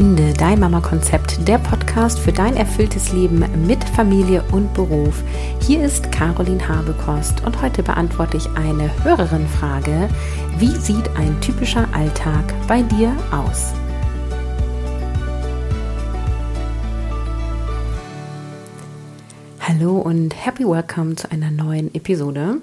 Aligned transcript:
Finde 0.00 0.32
dein 0.32 0.60
Mama-Konzept, 0.60 1.46
der 1.46 1.58
Podcast 1.58 2.18
für 2.18 2.32
dein 2.32 2.56
erfülltes 2.56 3.12
Leben 3.12 3.44
mit 3.66 3.84
Familie 3.84 4.42
und 4.50 4.72
Beruf. 4.72 5.22
Hier 5.60 5.84
ist 5.84 6.10
Caroline 6.10 6.66
Habekost 6.66 7.44
und 7.44 7.60
heute 7.60 7.82
beantworte 7.82 8.38
ich 8.38 8.46
eine 8.56 8.90
Hörerin-Frage. 9.04 10.08
Wie 10.56 10.74
sieht 10.74 11.06
ein 11.18 11.38
typischer 11.42 11.86
Alltag 11.92 12.54
bei 12.66 12.80
dir 12.80 13.14
aus? 13.30 13.74
Hallo 19.60 19.98
und 19.98 20.34
happy 20.46 20.64
welcome 20.64 21.16
zu 21.16 21.30
einer 21.30 21.50
neuen 21.50 21.94
Episode. 21.94 22.62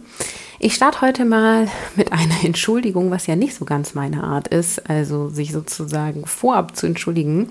Ich 0.59 0.73
starte 0.73 1.01
heute 1.01 1.23
mal 1.23 1.67
mit 1.95 2.11
einer 2.11 2.43
Entschuldigung, 2.43 3.11
was 3.11 3.27
ja 3.27 3.35
nicht 3.35 3.53
so 3.53 3.63
ganz 3.63 3.93
meine 3.93 4.23
Art 4.23 4.47
ist, 4.47 4.89
also 4.89 5.29
sich 5.29 5.51
sozusagen 5.51 6.25
vorab 6.25 6.75
zu 6.75 6.87
entschuldigen. 6.87 7.49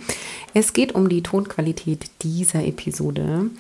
Es 0.54 0.72
geht 0.72 0.92
um 0.92 1.08
die 1.08 1.22
Tonqualität 1.22 2.06
dieser 2.22 2.64
Episode. 2.64 3.50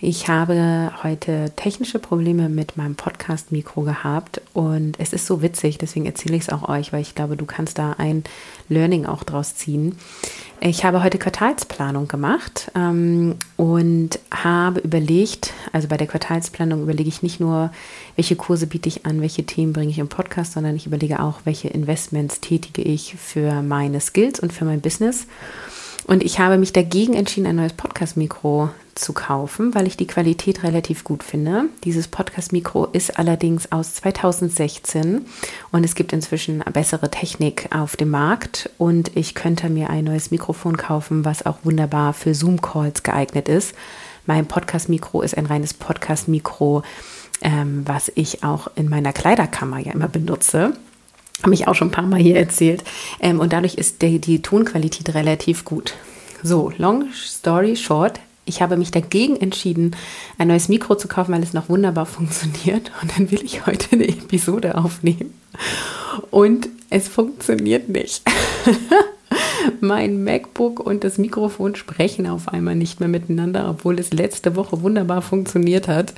Ich 0.00 0.28
habe 0.28 0.92
heute 1.02 1.52
technische 1.56 1.98
Probleme 1.98 2.50
mit 2.50 2.76
meinem 2.76 2.94
Podcast-Mikro 2.94 3.82
gehabt 3.82 4.42
und 4.52 5.00
es 5.00 5.14
ist 5.14 5.26
so 5.26 5.40
witzig, 5.40 5.78
deswegen 5.78 6.04
erzähle 6.04 6.36
ich 6.36 6.42
es 6.42 6.48
auch 6.50 6.68
euch, 6.68 6.92
weil 6.92 7.00
ich 7.00 7.14
glaube, 7.14 7.38
du 7.38 7.46
kannst 7.46 7.78
da 7.78 7.94
ein 7.96 8.24
Learning 8.70 9.04
auch 9.04 9.24
draus 9.24 9.54
ziehen. 9.54 9.96
Ich 10.62 10.84
habe 10.84 11.02
heute 11.02 11.18
Quartalsplanung 11.18 12.06
gemacht 12.06 12.70
ähm, 12.74 13.36
und 13.56 14.18
habe 14.30 14.80
überlegt, 14.80 15.54
also 15.72 15.88
bei 15.88 15.96
der 15.96 16.06
Quartalsplanung 16.06 16.82
überlege 16.82 17.08
ich 17.08 17.22
nicht 17.22 17.40
nur, 17.40 17.72
welche 18.16 18.36
Kurse 18.36 18.66
biete 18.66 18.88
ich 18.88 19.06
an, 19.06 19.22
welche 19.22 19.44
Themen 19.44 19.72
bringe 19.72 19.90
ich 19.90 19.98
im 19.98 20.08
Podcast, 20.08 20.52
sondern 20.52 20.76
ich 20.76 20.86
überlege 20.86 21.22
auch, 21.22 21.40
welche 21.44 21.68
Investments 21.68 22.40
tätige 22.40 22.82
ich 22.82 23.14
für 23.14 23.62
meine 23.62 24.00
Skills 24.00 24.38
und 24.38 24.52
für 24.52 24.66
mein 24.66 24.82
Business. 24.82 25.26
Und 26.06 26.22
ich 26.22 26.38
habe 26.38 26.58
mich 26.58 26.74
dagegen 26.74 27.14
entschieden, 27.14 27.46
ein 27.46 27.56
neues 27.56 27.72
Podcast-Mikro 27.72 28.68
zu 29.00 29.12
kaufen, 29.12 29.74
weil 29.74 29.86
ich 29.86 29.96
die 29.96 30.06
Qualität 30.06 30.62
relativ 30.62 31.04
gut 31.04 31.24
finde. 31.24 31.64
Dieses 31.84 32.08
Podcast-Mikro 32.08 32.86
ist 32.86 33.18
allerdings 33.18 33.72
aus 33.72 33.94
2016 33.94 35.26
und 35.72 35.84
es 35.84 35.94
gibt 35.94 36.12
inzwischen 36.12 36.62
bessere 36.72 37.10
Technik 37.10 37.68
auf 37.74 37.96
dem 37.96 38.10
Markt 38.10 38.70
und 38.78 39.16
ich 39.16 39.34
könnte 39.34 39.68
mir 39.68 39.90
ein 39.90 40.04
neues 40.04 40.30
Mikrofon 40.30 40.76
kaufen, 40.76 41.24
was 41.24 41.44
auch 41.46 41.58
wunderbar 41.64 42.12
für 42.12 42.34
Zoom-Calls 42.34 43.02
geeignet 43.02 43.48
ist. 43.48 43.74
Mein 44.26 44.46
Podcast-Mikro 44.46 45.22
ist 45.22 45.36
ein 45.36 45.46
reines 45.46 45.74
Podcast-Mikro, 45.74 46.82
ähm, 47.42 47.82
was 47.86 48.12
ich 48.14 48.44
auch 48.44 48.68
in 48.76 48.88
meiner 48.88 49.12
Kleiderkammer 49.12 49.78
ja 49.78 49.92
immer 49.92 50.08
benutze. 50.08 50.74
Habe 51.42 51.54
ich 51.54 51.66
auch 51.66 51.74
schon 51.74 51.88
ein 51.88 51.92
paar 51.92 52.06
Mal 52.06 52.20
hier 52.20 52.36
erzählt. 52.36 52.84
Ähm, 53.18 53.40
und 53.40 53.52
dadurch 53.52 53.76
ist 53.76 54.02
die, 54.02 54.18
die 54.18 54.42
Tonqualität 54.42 55.14
relativ 55.14 55.64
gut. 55.64 55.94
So, 56.42 56.72
long 56.78 57.06
story 57.12 57.76
short, 57.76 58.20
ich 58.50 58.60
habe 58.60 58.76
mich 58.76 58.90
dagegen 58.90 59.36
entschieden, 59.36 59.96
ein 60.36 60.48
neues 60.48 60.68
Mikro 60.68 60.96
zu 60.96 61.08
kaufen, 61.08 61.32
weil 61.32 61.42
es 61.42 61.54
noch 61.54 61.68
wunderbar 61.68 62.04
funktioniert. 62.04 62.90
Und 63.00 63.16
dann 63.16 63.30
will 63.30 63.42
ich 63.42 63.64
heute 63.66 63.92
eine 63.92 64.08
Episode 64.08 64.76
aufnehmen. 64.76 65.32
Und 66.30 66.68
es 66.90 67.08
funktioniert 67.08 67.88
nicht. 67.88 68.22
mein 69.80 70.24
MacBook 70.24 70.80
und 70.80 71.04
das 71.04 71.18
Mikrofon 71.18 71.76
sprechen 71.76 72.26
auf 72.26 72.48
einmal 72.48 72.74
nicht 72.74 73.00
mehr 73.00 73.08
miteinander, 73.08 73.70
obwohl 73.70 73.98
es 73.98 74.12
letzte 74.12 74.56
Woche 74.56 74.82
wunderbar 74.82 75.22
funktioniert 75.22 75.88
hat. 75.88 76.12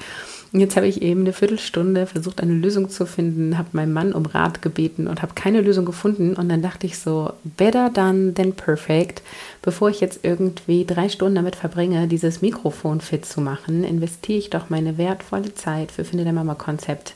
Jetzt 0.54 0.76
habe 0.76 0.86
ich 0.86 1.00
eben 1.00 1.22
eine 1.22 1.32
Viertelstunde 1.32 2.06
versucht, 2.06 2.42
eine 2.42 2.52
Lösung 2.52 2.90
zu 2.90 3.06
finden, 3.06 3.56
habe 3.56 3.70
meinen 3.72 3.94
Mann 3.94 4.12
um 4.12 4.26
Rat 4.26 4.60
gebeten 4.60 5.06
und 5.06 5.22
habe 5.22 5.32
keine 5.34 5.62
Lösung 5.62 5.86
gefunden. 5.86 6.34
Und 6.34 6.50
dann 6.50 6.60
dachte 6.60 6.86
ich 6.86 6.98
so, 6.98 7.32
better 7.56 7.88
done 7.88 8.34
than 8.34 8.52
perfect. 8.52 9.22
Bevor 9.62 9.88
ich 9.88 10.00
jetzt 10.00 10.20
irgendwie 10.24 10.84
drei 10.84 11.08
Stunden 11.08 11.36
damit 11.36 11.56
verbringe, 11.56 12.06
dieses 12.06 12.42
Mikrofon 12.42 13.00
fit 13.00 13.24
zu 13.24 13.40
machen, 13.40 13.82
investiere 13.82 14.38
ich 14.38 14.50
doch 14.50 14.68
meine 14.68 14.98
wertvolle 14.98 15.54
Zeit 15.54 15.90
für 15.90 16.04
Finde 16.04 16.24
der 16.24 16.34
Mama 16.34 16.54
Konzept 16.54 17.14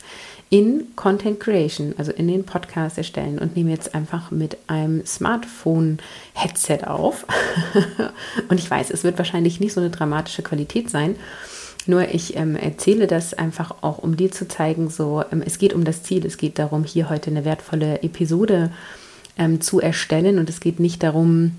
in 0.48 0.84
Content 0.96 1.38
Creation, 1.38 1.94
also 1.98 2.12
in 2.12 2.28
den 2.28 2.44
Podcast 2.44 2.96
erstellen 2.96 3.38
und 3.38 3.54
nehme 3.54 3.70
jetzt 3.70 3.94
einfach 3.94 4.30
mit 4.30 4.56
einem 4.66 5.04
Smartphone-Headset 5.04 6.86
auf. 6.86 7.26
und 8.48 8.58
ich 8.58 8.70
weiß, 8.70 8.90
es 8.90 9.04
wird 9.04 9.18
wahrscheinlich 9.18 9.60
nicht 9.60 9.74
so 9.74 9.80
eine 9.80 9.90
dramatische 9.90 10.42
Qualität 10.42 10.88
sein. 10.88 11.16
Nur 11.86 12.12
ich 12.12 12.36
ähm, 12.36 12.56
erzähle 12.56 13.06
das 13.06 13.34
einfach 13.34 13.74
auch, 13.82 13.98
um 13.98 14.16
dir 14.16 14.30
zu 14.30 14.48
zeigen, 14.48 14.90
so 14.90 15.22
ähm, 15.30 15.42
es 15.44 15.58
geht 15.58 15.72
um 15.72 15.84
das 15.84 16.02
Ziel, 16.02 16.26
es 16.26 16.36
geht 16.36 16.58
darum, 16.58 16.84
hier 16.84 17.08
heute 17.08 17.30
eine 17.30 17.44
wertvolle 17.44 18.02
Episode 18.02 18.70
ähm, 19.38 19.60
zu 19.60 19.80
erstellen 19.80 20.38
und 20.38 20.48
es 20.48 20.60
geht 20.60 20.80
nicht 20.80 21.02
darum, 21.02 21.52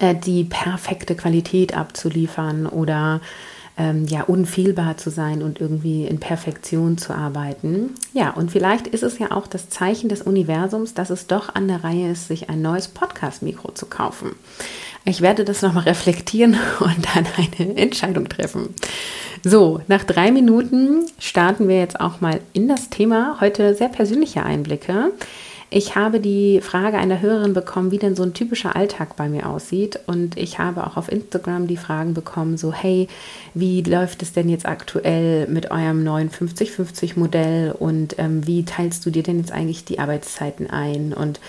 äh, 0.00 0.14
die 0.14 0.44
perfekte 0.44 1.14
Qualität 1.14 1.76
abzuliefern 1.76 2.66
oder 2.66 3.20
ähm, 3.78 4.06
ja 4.06 4.22
unfehlbar 4.22 4.96
zu 4.96 5.10
sein 5.10 5.42
und 5.42 5.60
irgendwie 5.60 6.06
in 6.06 6.18
Perfektion 6.18 6.98
zu 6.98 7.14
arbeiten. 7.14 7.90
Ja, 8.14 8.30
und 8.30 8.50
vielleicht 8.50 8.86
ist 8.86 9.02
es 9.02 9.18
ja 9.18 9.32
auch 9.32 9.46
das 9.46 9.68
Zeichen 9.68 10.08
des 10.08 10.22
Universums, 10.22 10.94
dass 10.94 11.10
es 11.10 11.26
doch 11.26 11.54
an 11.54 11.68
der 11.68 11.84
Reihe 11.84 12.10
ist, 12.10 12.28
sich 12.28 12.48
ein 12.48 12.62
neues 12.62 12.88
Podcast-Mikro 12.88 13.72
zu 13.72 13.86
kaufen. 13.86 14.34
Ich 15.08 15.20
werde 15.20 15.44
das 15.44 15.62
nochmal 15.62 15.84
reflektieren 15.84 16.56
und 16.80 17.06
dann 17.14 17.26
eine 17.36 17.76
Entscheidung 17.76 18.28
treffen. 18.28 18.74
So, 19.44 19.80
nach 19.86 20.02
drei 20.02 20.32
Minuten 20.32 21.06
starten 21.20 21.68
wir 21.68 21.78
jetzt 21.78 22.00
auch 22.00 22.20
mal 22.20 22.40
in 22.52 22.66
das 22.66 22.90
Thema. 22.90 23.38
Heute 23.40 23.76
sehr 23.76 23.88
persönliche 23.88 24.42
Einblicke. 24.42 25.12
Ich 25.70 25.94
habe 25.94 26.18
die 26.20 26.60
Frage 26.60 26.96
einer 26.96 27.20
Hörerin 27.20 27.52
bekommen, 27.52 27.90
wie 27.92 27.98
denn 27.98 28.16
so 28.16 28.24
ein 28.24 28.34
typischer 28.34 28.74
Alltag 28.74 29.14
bei 29.16 29.28
mir 29.28 29.48
aussieht. 29.48 30.00
Und 30.06 30.36
ich 30.36 30.58
habe 30.58 30.84
auch 30.86 30.96
auf 30.96 31.10
Instagram 31.10 31.68
die 31.68 31.76
Fragen 31.76 32.14
bekommen, 32.14 32.56
so, 32.56 32.72
hey, 32.72 33.08
wie 33.54 33.82
läuft 33.82 34.22
es 34.22 34.32
denn 34.32 34.48
jetzt 34.48 34.66
aktuell 34.66 35.46
mit 35.48 35.70
eurem 35.70 36.02
neuen 36.02 36.30
50-50-Modell 36.30 37.72
und 37.72 38.16
ähm, 38.18 38.46
wie 38.46 38.64
teilst 38.64 39.06
du 39.06 39.10
dir 39.10 39.22
denn 39.22 39.38
jetzt 39.38 39.52
eigentlich 39.52 39.84
die 39.84 39.98
Arbeitszeiten 39.98 40.68
ein? 40.68 41.12
Und 41.12 41.40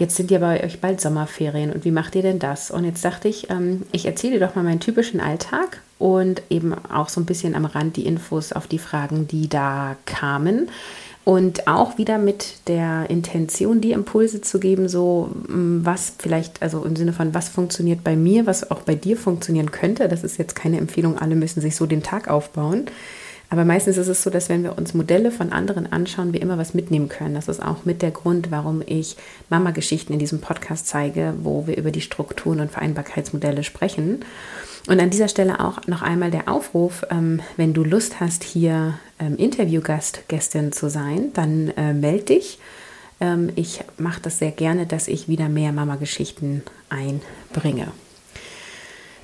jetzt 0.00 0.16
sind 0.16 0.30
ja 0.30 0.38
bei 0.38 0.64
euch 0.64 0.80
bald 0.80 1.00
Sommerferien 1.00 1.72
und 1.72 1.84
wie 1.84 1.90
macht 1.90 2.16
ihr 2.16 2.22
denn 2.22 2.38
das? 2.38 2.70
Und 2.70 2.84
jetzt 2.84 3.04
dachte 3.04 3.28
ich, 3.28 3.50
ähm, 3.50 3.82
ich 3.92 4.06
erzähle 4.06 4.40
doch 4.40 4.54
mal 4.54 4.64
meinen 4.64 4.80
typischen 4.80 5.20
Alltag 5.20 5.80
und 5.98 6.42
eben 6.48 6.74
auch 6.74 7.08
so 7.08 7.20
ein 7.20 7.26
bisschen 7.26 7.54
am 7.54 7.66
Rand 7.66 7.96
die 7.96 8.06
Infos 8.06 8.52
auf 8.52 8.66
die 8.66 8.78
Fragen, 8.78 9.28
die 9.28 9.48
da 9.48 9.96
kamen. 10.06 10.70
Und 11.22 11.68
auch 11.68 11.98
wieder 11.98 12.16
mit 12.16 12.66
der 12.66 13.10
Intention, 13.10 13.82
die 13.82 13.92
Impulse 13.92 14.40
zu 14.40 14.58
geben, 14.58 14.88
so 14.88 15.30
mm, 15.48 15.84
was 15.84 16.14
vielleicht, 16.18 16.62
also 16.62 16.82
im 16.82 16.96
Sinne 16.96 17.12
von, 17.12 17.34
was 17.34 17.50
funktioniert 17.50 18.02
bei 18.02 18.16
mir, 18.16 18.46
was 18.46 18.70
auch 18.70 18.80
bei 18.80 18.94
dir 18.94 19.18
funktionieren 19.18 19.70
könnte. 19.70 20.08
Das 20.08 20.24
ist 20.24 20.38
jetzt 20.38 20.56
keine 20.56 20.78
Empfehlung, 20.78 21.18
alle 21.18 21.36
müssen 21.36 21.60
sich 21.60 21.76
so 21.76 21.84
den 21.84 22.02
Tag 22.02 22.28
aufbauen. 22.28 22.86
Aber 23.50 23.64
meistens 23.64 23.96
ist 23.96 24.06
es 24.06 24.22
so, 24.22 24.30
dass 24.30 24.48
wenn 24.48 24.62
wir 24.62 24.78
uns 24.78 24.94
Modelle 24.94 25.32
von 25.32 25.52
anderen 25.52 25.92
anschauen, 25.92 26.32
wir 26.32 26.40
immer 26.40 26.56
was 26.56 26.72
mitnehmen 26.72 27.08
können. 27.08 27.34
Das 27.34 27.48
ist 27.48 27.60
auch 27.60 27.84
mit 27.84 28.00
der 28.00 28.12
Grund, 28.12 28.52
warum 28.52 28.80
ich 28.86 29.16
Mama-Geschichten 29.48 30.12
in 30.12 30.20
diesem 30.20 30.40
Podcast 30.40 30.86
zeige, 30.86 31.34
wo 31.42 31.66
wir 31.66 31.76
über 31.76 31.90
die 31.90 32.00
Strukturen 32.00 32.60
und 32.60 32.70
Vereinbarkeitsmodelle 32.70 33.64
sprechen. 33.64 34.24
Und 34.86 35.00
an 35.00 35.10
dieser 35.10 35.26
Stelle 35.26 35.58
auch 35.60 35.86
noch 35.88 36.02
einmal 36.02 36.30
der 36.30 36.48
Aufruf, 36.48 37.04
ähm, 37.10 37.40
wenn 37.56 37.74
du 37.74 37.82
Lust 37.82 38.20
hast, 38.20 38.44
hier 38.44 38.98
ähm, 39.18 39.36
Interviewgast, 39.36 40.28
Gästin 40.28 40.70
zu 40.70 40.88
sein, 40.88 41.32
dann 41.34 41.70
äh, 41.76 41.92
melde 41.92 42.26
dich. 42.26 42.60
Ähm, 43.20 43.50
ich 43.56 43.80
mache 43.98 44.20
das 44.22 44.38
sehr 44.38 44.52
gerne, 44.52 44.86
dass 44.86 45.08
ich 45.08 45.28
wieder 45.28 45.48
mehr 45.48 45.72
Mama-Geschichten 45.72 46.62
einbringe. 46.88 47.88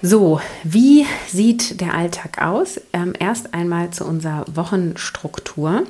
So, 0.02 0.40
wie 0.62 1.06
sieht 1.26 1.80
der 1.80 1.94
Alltag 1.94 2.42
aus? 2.42 2.80
Ähm, 2.92 3.14
erst 3.18 3.54
einmal 3.54 3.90
zu 3.90 4.04
unserer 4.04 4.44
Wochenstruktur. 4.54 5.84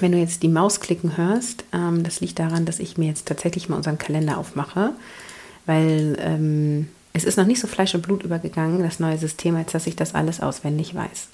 Wenn 0.00 0.12
du 0.12 0.18
jetzt 0.18 0.42
die 0.42 0.48
Maus 0.48 0.80
klicken 0.80 1.16
hörst, 1.16 1.64
ähm, 1.72 2.02
das 2.02 2.20
liegt 2.20 2.40
daran, 2.40 2.64
dass 2.66 2.80
ich 2.80 2.98
mir 2.98 3.06
jetzt 3.06 3.28
tatsächlich 3.28 3.68
mal 3.68 3.76
unseren 3.76 3.98
Kalender 3.98 4.38
aufmache, 4.38 4.92
weil 5.66 6.16
ähm, 6.18 6.88
es 7.12 7.24
ist 7.24 7.36
noch 7.36 7.46
nicht 7.46 7.60
so 7.60 7.68
Fleisch 7.68 7.94
und 7.94 8.02
Blut 8.02 8.24
übergegangen, 8.24 8.82
das 8.82 8.98
neue 8.98 9.18
System, 9.18 9.54
als 9.54 9.70
dass 9.70 9.86
ich 9.86 9.94
das 9.94 10.14
alles 10.14 10.40
auswendig 10.40 10.94
weiß. 10.94 11.28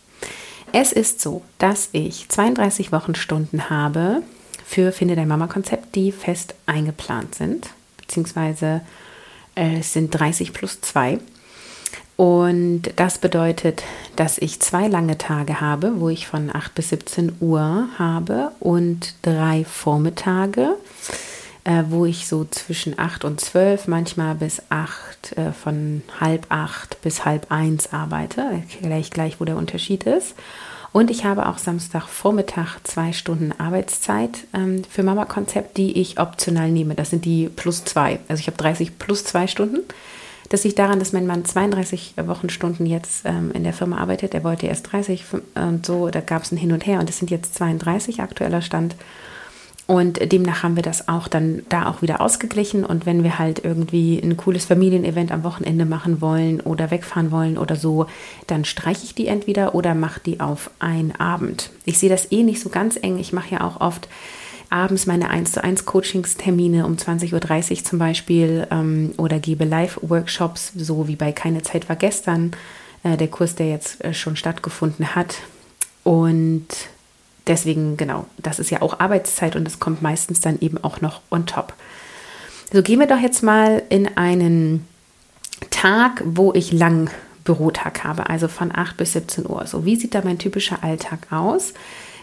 Es 0.72 0.92
ist 0.92 1.22
so, 1.22 1.42
dass 1.56 1.88
ich 1.92 2.28
32 2.28 2.92
Wochenstunden 2.92 3.70
habe 3.70 4.22
für 4.66 4.92
Finde 4.92 5.16
dein 5.16 5.28
Mama-Konzept, 5.28 5.94
die 5.94 6.12
fest 6.12 6.54
eingeplant 6.66 7.34
sind, 7.34 7.70
beziehungsweise 7.96 8.82
äh, 9.54 9.78
es 9.78 9.94
sind 9.94 10.10
30 10.10 10.52
plus 10.52 10.82
2. 10.82 11.20
Und 12.18 12.82
das 12.96 13.18
bedeutet, 13.18 13.84
dass 14.16 14.38
ich 14.38 14.58
zwei 14.58 14.88
lange 14.88 15.16
Tage 15.18 15.60
habe, 15.60 16.00
wo 16.00 16.08
ich 16.08 16.26
von 16.26 16.54
8 16.54 16.74
bis 16.74 16.88
17 16.90 17.36
Uhr 17.40 17.88
habe 17.96 18.50
und 18.58 19.14
drei 19.22 19.64
Vormittage 19.64 20.74
äh, 21.68 21.84
wo 21.90 22.06
ich 22.06 22.26
so 22.26 22.46
zwischen 22.46 22.98
8 22.98 23.26
und 23.26 23.40
12, 23.40 23.88
manchmal 23.88 24.34
bis 24.36 24.62
8, 24.70 25.36
äh, 25.36 25.52
von 25.52 26.02
halb 26.18 26.46
8 26.48 27.02
bis 27.02 27.26
halb 27.26 27.52
1 27.52 27.92
arbeite. 27.92 28.62
Gleich 28.80 29.10
gleich, 29.10 29.38
wo 29.38 29.44
der 29.44 29.58
Unterschied 29.58 30.04
ist. 30.04 30.34
Und 30.92 31.10
ich 31.10 31.26
habe 31.26 31.46
auch 31.46 31.58
Samstagvormittag 31.58 32.78
zwei 32.84 33.12
Stunden 33.12 33.52
Arbeitszeit 33.52 34.30
ähm, 34.54 34.82
für 34.88 35.02
Mama-Konzept, 35.02 35.76
die 35.76 36.00
ich 36.00 36.18
optional 36.18 36.70
nehme. 36.70 36.94
Das 36.94 37.10
sind 37.10 37.26
die 37.26 37.50
plus 37.50 37.84
zwei. 37.84 38.20
Also 38.28 38.40
ich 38.40 38.46
habe 38.46 38.56
30 38.56 38.98
plus 38.98 39.24
zwei 39.24 39.46
Stunden. 39.46 39.80
Das 40.48 40.64
liegt 40.64 40.78
daran, 40.78 40.98
dass 40.98 41.12
mein 41.12 41.26
Mann 41.26 41.44
32 41.44 42.14
Wochenstunden 42.24 42.86
jetzt 42.86 43.22
ähm, 43.24 43.50
in 43.52 43.64
der 43.64 43.72
Firma 43.72 43.98
arbeitet. 43.98 44.34
Er 44.34 44.44
wollte 44.44 44.66
erst 44.66 44.90
30 44.92 45.24
und 45.54 45.84
so, 45.84 46.08
da 46.08 46.20
gab 46.20 46.42
es 46.42 46.52
ein 46.52 46.56
Hin 46.56 46.72
und 46.72 46.86
Her 46.86 47.00
und 47.00 47.10
es 47.10 47.18
sind 47.18 47.30
jetzt 47.30 47.54
32 47.54 48.20
aktueller 48.20 48.62
Stand. 48.62 48.94
Und 49.86 50.32
demnach 50.32 50.62
haben 50.62 50.76
wir 50.76 50.82
das 50.82 51.08
auch 51.08 51.28
dann 51.28 51.62
da 51.70 51.88
auch 51.88 52.02
wieder 52.02 52.20
ausgeglichen. 52.20 52.84
Und 52.84 53.06
wenn 53.06 53.24
wir 53.24 53.38
halt 53.38 53.64
irgendwie 53.64 54.18
ein 54.18 54.36
cooles 54.36 54.66
Familienevent 54.66 55.32
am 55.32 55.44
Wochenende 55.44 55.86
machen 55.86 56.20
wollen 56.20 56.60
oder 56.60 56.90
wegfahren 56.90 57.30
wollen 57.30 57.56
oder 57.56 57.74
so, 57.74 58.04
dann 58.46 58.66
streiche 58.66 59.04
ich 59.04 59.14
die 59.14 59.28
entweder 59.28 59.74
oder 59.74 59.94
mache 59.94 60.20
die 60.20 60.40
auf 60.40 60.70
einen 60.78 61.18
Abend. 61.18 61.70
Ich 61.86 61.98
sehe 61.98 62.10
das 62.10 62.30
eh 62.30 62.42
nicht 62.42 62.60
so 62.60 62.68
ganz 62.68 62.98
eng. 63.00 63.18
Ich 63.18 63.32
mache 63.32 63.54
ja 63.54 63.62
auch 63.62 63.80
oft 63.80 64.08
abends 64.70 65.06
meine 65.06 65.30
1 65.30 65.52
zu 65.52 65.62
1 65.62 65.84
Coachingstermine 65.84 66.86
um 66.86 66.96
20.30 66.96 67.70
Uhr 67.78 67.84
zum 67.84 67.98
Beispiel 67.98 68.66
ähm, 68.70 69.12
oder 69.16 69.38
gebe 69.38 69.64
Live-Workshops, 69.64 70.72
so 70.76 71.08
wie 71.08 71.16
bei 71.16 71.32
Keine 71.32 71.62
Zeit 71.62 71.88
war 71.88 71.96
gestern, 71.96 72.52
äh, 73.02 73.16
der 73.16 73.28
Kurs, 73.28 73.54
der 73.54 73.68
jetzt 73.68 74.04
äh, 74.04 74.14
schon 74.14 74.36
stattgefunden 74.36 75.14
hat. 75.14 75.36
Und 76.04 76.66
deswegen, 77.46 77.96
genau, 77.96 78.26
das 78.38 78.58
ist 78.58 78.70
ja 78.70 78.82
auch 78.82 79.00
Arbeitszeit 79.00 79.56
und 79.56 79.64
das 79.64 79.78
kommt 79.78 80.02
meistens 80.02 80.40
dann 80.40 80.58
eben 80.60 80.82
auch 80.82 81.00
noch 81.00 81.20
on 81.30 81.46
top. 81.46 81.74
So 82.72 82.82
gehen 82.82 83.00
wir 83.00 83.06
doch 83.06 83.20
jetzt 83.20 83.42
mal 83.42 83.82
in 83.88 84.16
einen 84.16 84.86
Tag, 85.70 86.22
wo 86.24 86.52
ich 86.52 86.72
lang 86.72 87.10
Bürotag 87.44 88.04
habe, 88.04 88.28
also 88.28 88.46
von 88.46 88.74
8 88.74 88.96
bis 88.98 89.14
17 89.14 89.48
Uhr. 89.48 89.66
So, 89.66 89.86
wie 89.86 89.96
sieht 89.96 90.14
da 90.14 90.20
mein 90.22 90.38
typischer 90.38 90.84
Alltag 90.84 91.20
aus? 91.30 91.72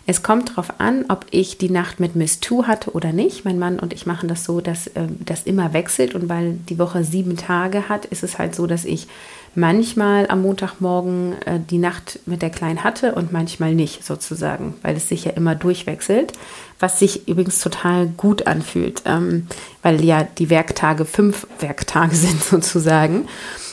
Es 0.07 0.21
kommt 0.21 0.51
darauf 0.51 0.79
an, 0.79 1.05
ob 1.07 1.25
ich 1.31 1.57
die 1.57 1.71
Nacht 1.71 1.99
mit 1.99 2.15
Miss 2.15 2.39
Two 2.39 2.67
hatte 2.67 2.91
oder 2.91 3.11
nicht. 3.11 3.43
Mein 3.43 3.57
Mann 3.57 3.79
und 3.79 3.91
ich 3.91 4.05
machen 4.05 4.29
das 4.29 4.43
so, 4.43 4.61
dass 4.61 4.87
äh, 4.87 5.07
das 5.19 5.43
immer 5.43 5.73
wechselt 5.73 6.13
und 6.13 6.29
weil 6.29 6.59
die 6.69 6.77
Woche 6.77 7.03
sieben 7.03 7.37
Tage 7.37 7.89
hat, 7.89 8.05
ist 8.05 8.23
es 8.23 8.37
halt 8.37 8.53
so, 8.53 8.67
dass 8.67 8.85
ich 8.85 9.07
manchmal 9.55 10.27
am 10.27 10.43
Montagmorgen 10.43 11.41
äh, 11.45 11.59
die 11.59 11.79
Nacht 11.79 12.19
mit 12.27 12.43
der 12.43 12.51
Kleinen 12.51 12.83
hatte 12.83 13.15
und 13.15 13.31
manchmal 13.31 13.73
nicht 13.73 14.03
sozusagen, 14.03 14.75
weil 14.83 14.95
es 14.95 15.09
sich 15.09 15.25
ja 15.25 15.31
immer 15.31 15.55
durchwechselt, 15.55 16.33
was 16.79 16.99
sich 16.99 17.27
übrigens 17.27 17.59
total 17.59 18.05
gut 18.05 18.45
anfühlt, 18.45 19.01
ähm, 19.05 19.47
weil 19.81 20.03
ja 20.03 20.23
die 20.23 20.51
Werktage 20.51 21.05
fünf 21.05 21.47
Werktage 21.59 22.15
sind 22.15 22.43
sozusagen 22.43 23.27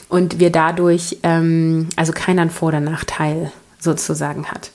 und 0.09 0.39
wir 0.39 0.51
dadurch 0.51 1.19
ähm, 1.25 1.89
also 1.97 2.13
keinen 2.13 2.49
Vor- 2.49 2.69
oder 2.69 2.81
Nachteil 2.81 3.53
sozusagen 3.79 4.47
hat. 4.47 4.71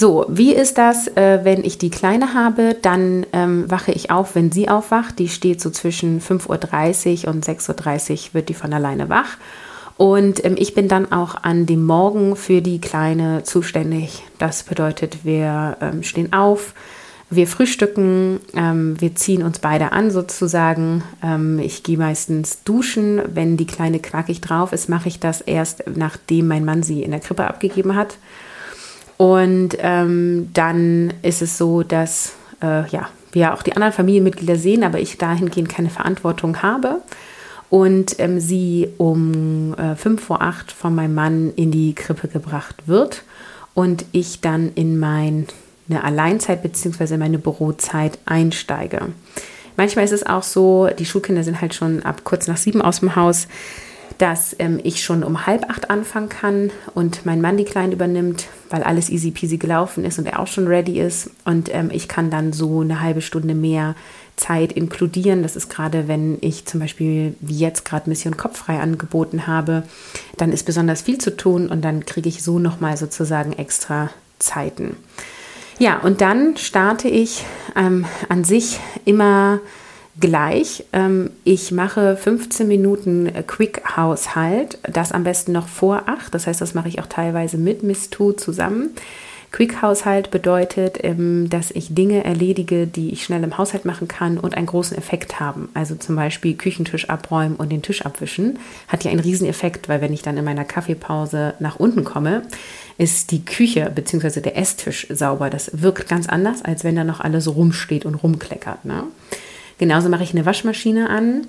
So, 0.00 0.24
wie 0.28 0.54
ist 0.54 0.78
das, 0.78 1.08
äh, 1.16 1.40
wenn 1.42 1.64
ich 1.64 1.76
die 1.76 1.90
Kleine 1.90 2.32
habe? 2.32 2.76
Dann 2.80 3.26
ähm, 3.32 3.68
wache 3.68 3.90
ich 3.90 4.12
auf, 4.12 4.36
wenn 4.36 4.52
sie 4.52 4.68
aufwacht. 4.68 5.18
Die 5.18 5.28
steht 5.28 5.60
so 5.60 5.70
zwischen 5.70 6.20
5.30 6.20 7.26
Uhr 7.26 7.32
und 7.32 7.44
6.30 7.44 8.12
Uhr, 8.12 8.34
wird 8.34 8.48
die 8.48 8.54
von 8.54 8.72
alleine 8.72 9.08
wach. 9.08 9.38
Und 9.96 10.44
ähm, 10.44 10.54
ich 10.56 10.74
bin 10.74 10.86
dann 10.86 11.10
auch 11.10 11.42
an 11.42 11.66
dem 11.66 11.84
Morgen 11.84 12.36
für 12.36 12.62
die 12.62 12.80
Kleine 12.80 13.42
zuständig. 13.42 14.22
Das 14.38 14.62
bedeutet, 14.62 15.24
wir 15.24 15.76
ähm, 15.80 16.04
stehen 16.04 16.32
auf, 16.32 16.74
wir 17.28 17.48
frühstücken, 17.48 18.38
ähm, 18.54 19.00
wir 19.00 19.16
ziehen 19.16 19.42
uns 19.42 19.58
beide 19.58 19.90
an 19.90 20.12
sozusagen. 20.12 21.02
Ähm, 21.24 21.58
ich 21.58 21.82
gehe 21.82 21.98
meistens 21.98 22.62
duschen. 22.62 23.20
Wenn 23.34 23.56
die 23.56 23.66
Kleine 23.66 23.98
knackig 23.98 24.42
drauf 24.42 24.72
ist, 24.72 24.88
mache 24.88 25.08
ich 25.08 25.18
das 25.18 25.40
erst, 25.40 25.82
nachdem 25.92 26.46
mein 26.46 26.64
Mann 26.64 26.84
sie 26.84 27.02
in 27.02 27.10
der 27.10 27.18
Krippe 27.18 27.48
abgegeben 27.48 27.96
hat. 27.96 28.16
Und 29.18 29.76
ähm, 29.80 30.48
dann 30.54 31.12
ist 31.22 31.42
es 31.42 31.58
so, 31.58 31.82
dass 31.82 32.34
äh, 32.62 32.88
ja, 32.88 33.10
wir 33.32 33.52
auch 33.52 33.62
die 33.62 33.74
anderen 33.74 33.92
Familienmitglieder 33.92 34.56
sehen, 34.56 34.84
aber 34.84 35.00
ich 35.00 35.18
dahingehend 35.18 35.68
keine 35.68 35.90
Verantwortung 35.90 36.62
habe. 36.62 37.02
Und 37.68 38.18
ähm, 38.18 38.40
sie 38.40 38.88
um 38.96 39.74
äh, 39.74 39.94
fünf 39.96 40.24
vor 40.24 40.40
acht 40.40 40.72
von 40.72 40.94
meinem 40.94 41.14
Mann 41.14 41.52
in 41.56 41.70
die 41.70 41.94
Krippe 41.94 42.28
gebracht 42.28 42.86
wird 42.86 43.24
und 43.74 44.06
ich 44.12 44.40
dann 44.40 44.72
in 44.74 44.98
meine 44.98 45.46
Alleinzeit 46.02 46.62
bzw. 46.62 47.18
meine 47.18 47.38
Bürozeit 47.38 48.18
einsteige. 48.24 49.08
Manchmal 49.76 50.04
ist 50.04 50.12
es 50.12 50.24
auch 50.24 50.42
so, 50.42 50.88
die 50.98 51.04
Schulkinder 51.04 51.44
sind 51.44 51.60
halt 51.60 51.74
schon 51.74 52.02
ab 52.04 52.22
kurz 52.24 52.46
nach 52.48 52.56
sieben 52.56 52.80
aus 52.80 53.00
dem 53.00 53.16
Haus 53.16 53.48
dass 54.18 54.54
ähm, 54.58 54.80
ich 54.82 55.02
schon 55.02 55.22
um 55.22 55.46
halb 55.46 55.70
acht 55.70 55.90
anfangen 55.90 56.28
kann 56.28 56.70
und 56.94 57.24
mein 57.24 57.40
Mann 57.40 57.56
die 57.56 57.64
Kleinen 57.64 57.92
übernimmt, 57.92 58.46
weil 58.68 58.82
alles 58.82 59.10
easy 59.10 59.30
peasy 59.30 59.58
gelaufen 59.58 60.04
ist 60.04 60.18
und 60.18 60.26
er 60.26 60.40
auch 60.40 60.48
schon 60.48 60.66
ready 60.66 61.00
ist. 61.00 61.30
Und 61.44 61.72
ähm, 61.72 61.90
ich 61.92 62.08
kann 62.08 62.30
dann 62.30 62.52
so 62.52 62.80
eine 62.80 63.00
halbe 63.00 63.20
Stunde 63.20 63.54
mehr 63.54 63.94
Zeit 64.36 64.72
inkludieren. 64.72 65.42
Das 65.42 65.56
ist 65.56 65.68
gerade, 65.68 66.08
wenn 66.08 66.38
ich 66.40 66.66
zum 66.66 66.80
Beispiel 66.80 67.34
wie 67.40 67.58
jetzt 67.58 67.84
gerade 67.84 68.08
Mission 68.08 68.36
Kopffrei 68.36 68.80
angeboten 68.80 69.46
habe, 69.46 69.84
dann 70.36 70.52
ist 70.52 70.64
besonders 70.64 71.02
viel 71.02 71.18
zu 71.18 71.36
tun 71.36 71.68
und 71.68 71.82
dann 71.82 72.04
kriege 72.04 72.28
ich 72.28 72.42
so 72.42 72.58
nochmal 72.58 72.96
sozusagen 72.96 73.52
extra 73.52 74.10
Zeiten. 74.38 74.96
Ja, 75.78 75.98
und 75.98 76.20
dann 76.20 76.56
starte 76.56 77.08
ich 77.08 77.44
ähm, 77.76 78.04
an 78.28 78.42
sich 78.42 78.80
immer 79.04 79.60
gleich. 80.20 80.84
Ähm, 80.92 81.30
ich 81.44 81.70
mache 81.70 82.16
15 82.16 82.66
Minuten 82.66 83.30
Quick-Haushalt, 83.46 84.78
das 84.82 85.12
am 85.12 85.24
besten 85.24 85.52
noch 85.52 85.68
vor 85.68 86.04
8. 86.06 86.34
Das 86.34 86.46
heißt, 86.46 86.60
das 86.60 86.74
mache 86.74 86.88
ich 86.88 87.00
auch 87.00 87.06
teilweise 87.06 87.58
mit 87.58 87.82
Miss 87.82 88.10
Tu 88.10 88.32
zusammen. 88.32 88.90
Quick-Haushalt 89.50 90.30
bedeutet, 90.30 90.98
ähm, 91.02 91.48
dass 91.48 91.70
ich 91.70 91.94
Dinge 91.94 92.24
erledige, 92.24 92.86
die 92.86 93.12
ich 93.12 93.24
schnell 93.24 93.42
im 93.42 93.56
Haushalt 93.56 93.84
machen 93.84 94.06
kann 94.06 94.38
und 94.38 94.54
einen 94.54 94.66
großen 94.66 94.96
Effekt 94.96 95.40
haben. 95.40 95.70
Also 95.72 95.94
zum 95.94 96.16
Beispiel 96.16 96.54
Küchentisch 96.54 97.08
abräumen 97.08 97.56
und 97.56 97.72
den 97.72 97.82
Tisch 97.82 98.04
abwischen. 98.04 98.58
Hat 98.88 99.04
ja 99.04 99.10
einen 99.10 99.20
riesen 99.20 99.48
Effekt, 99.48 99.88
weil 99.88 100.00
wenn 100.00 100.12
ich 100.12 100.22
dann 100.22 100.36
in 100.36 100.44
meiner 100.44 100.64
Kaffeepause 100.64 101.54
nach 101.60 101.76
unten 101.76 102.04
komme, 102.04 102.42
ist 102.98 103.30
die 103.30 103.44
Küche 103.44 103.90
bzw. 103.94 104.40
der 104.40 104.58
Esstisch 104.58 105.06
sauber. 105.10 105.48
Das 105.48 105.70
wirkt 105.82 106.08
ganz 106.08 106.28
anders, 106.28 106.62
als 106.62 106.84
wenn 106.84 106.96
da 106.96 107.04
noch 107.04 107.20
alles 107.20 107.48
rumsteht 107.48 108.04
und 108.04 108.16
rumkleckert. 108.16 108.84
Ne? 108.84 109.04
Genauso 109.78 110.08
mache 110.08 110.24
ich 110.24 110.32
eine 110.32 110.44
Waschmaschine 110.44 111.08
an 111.08 111.46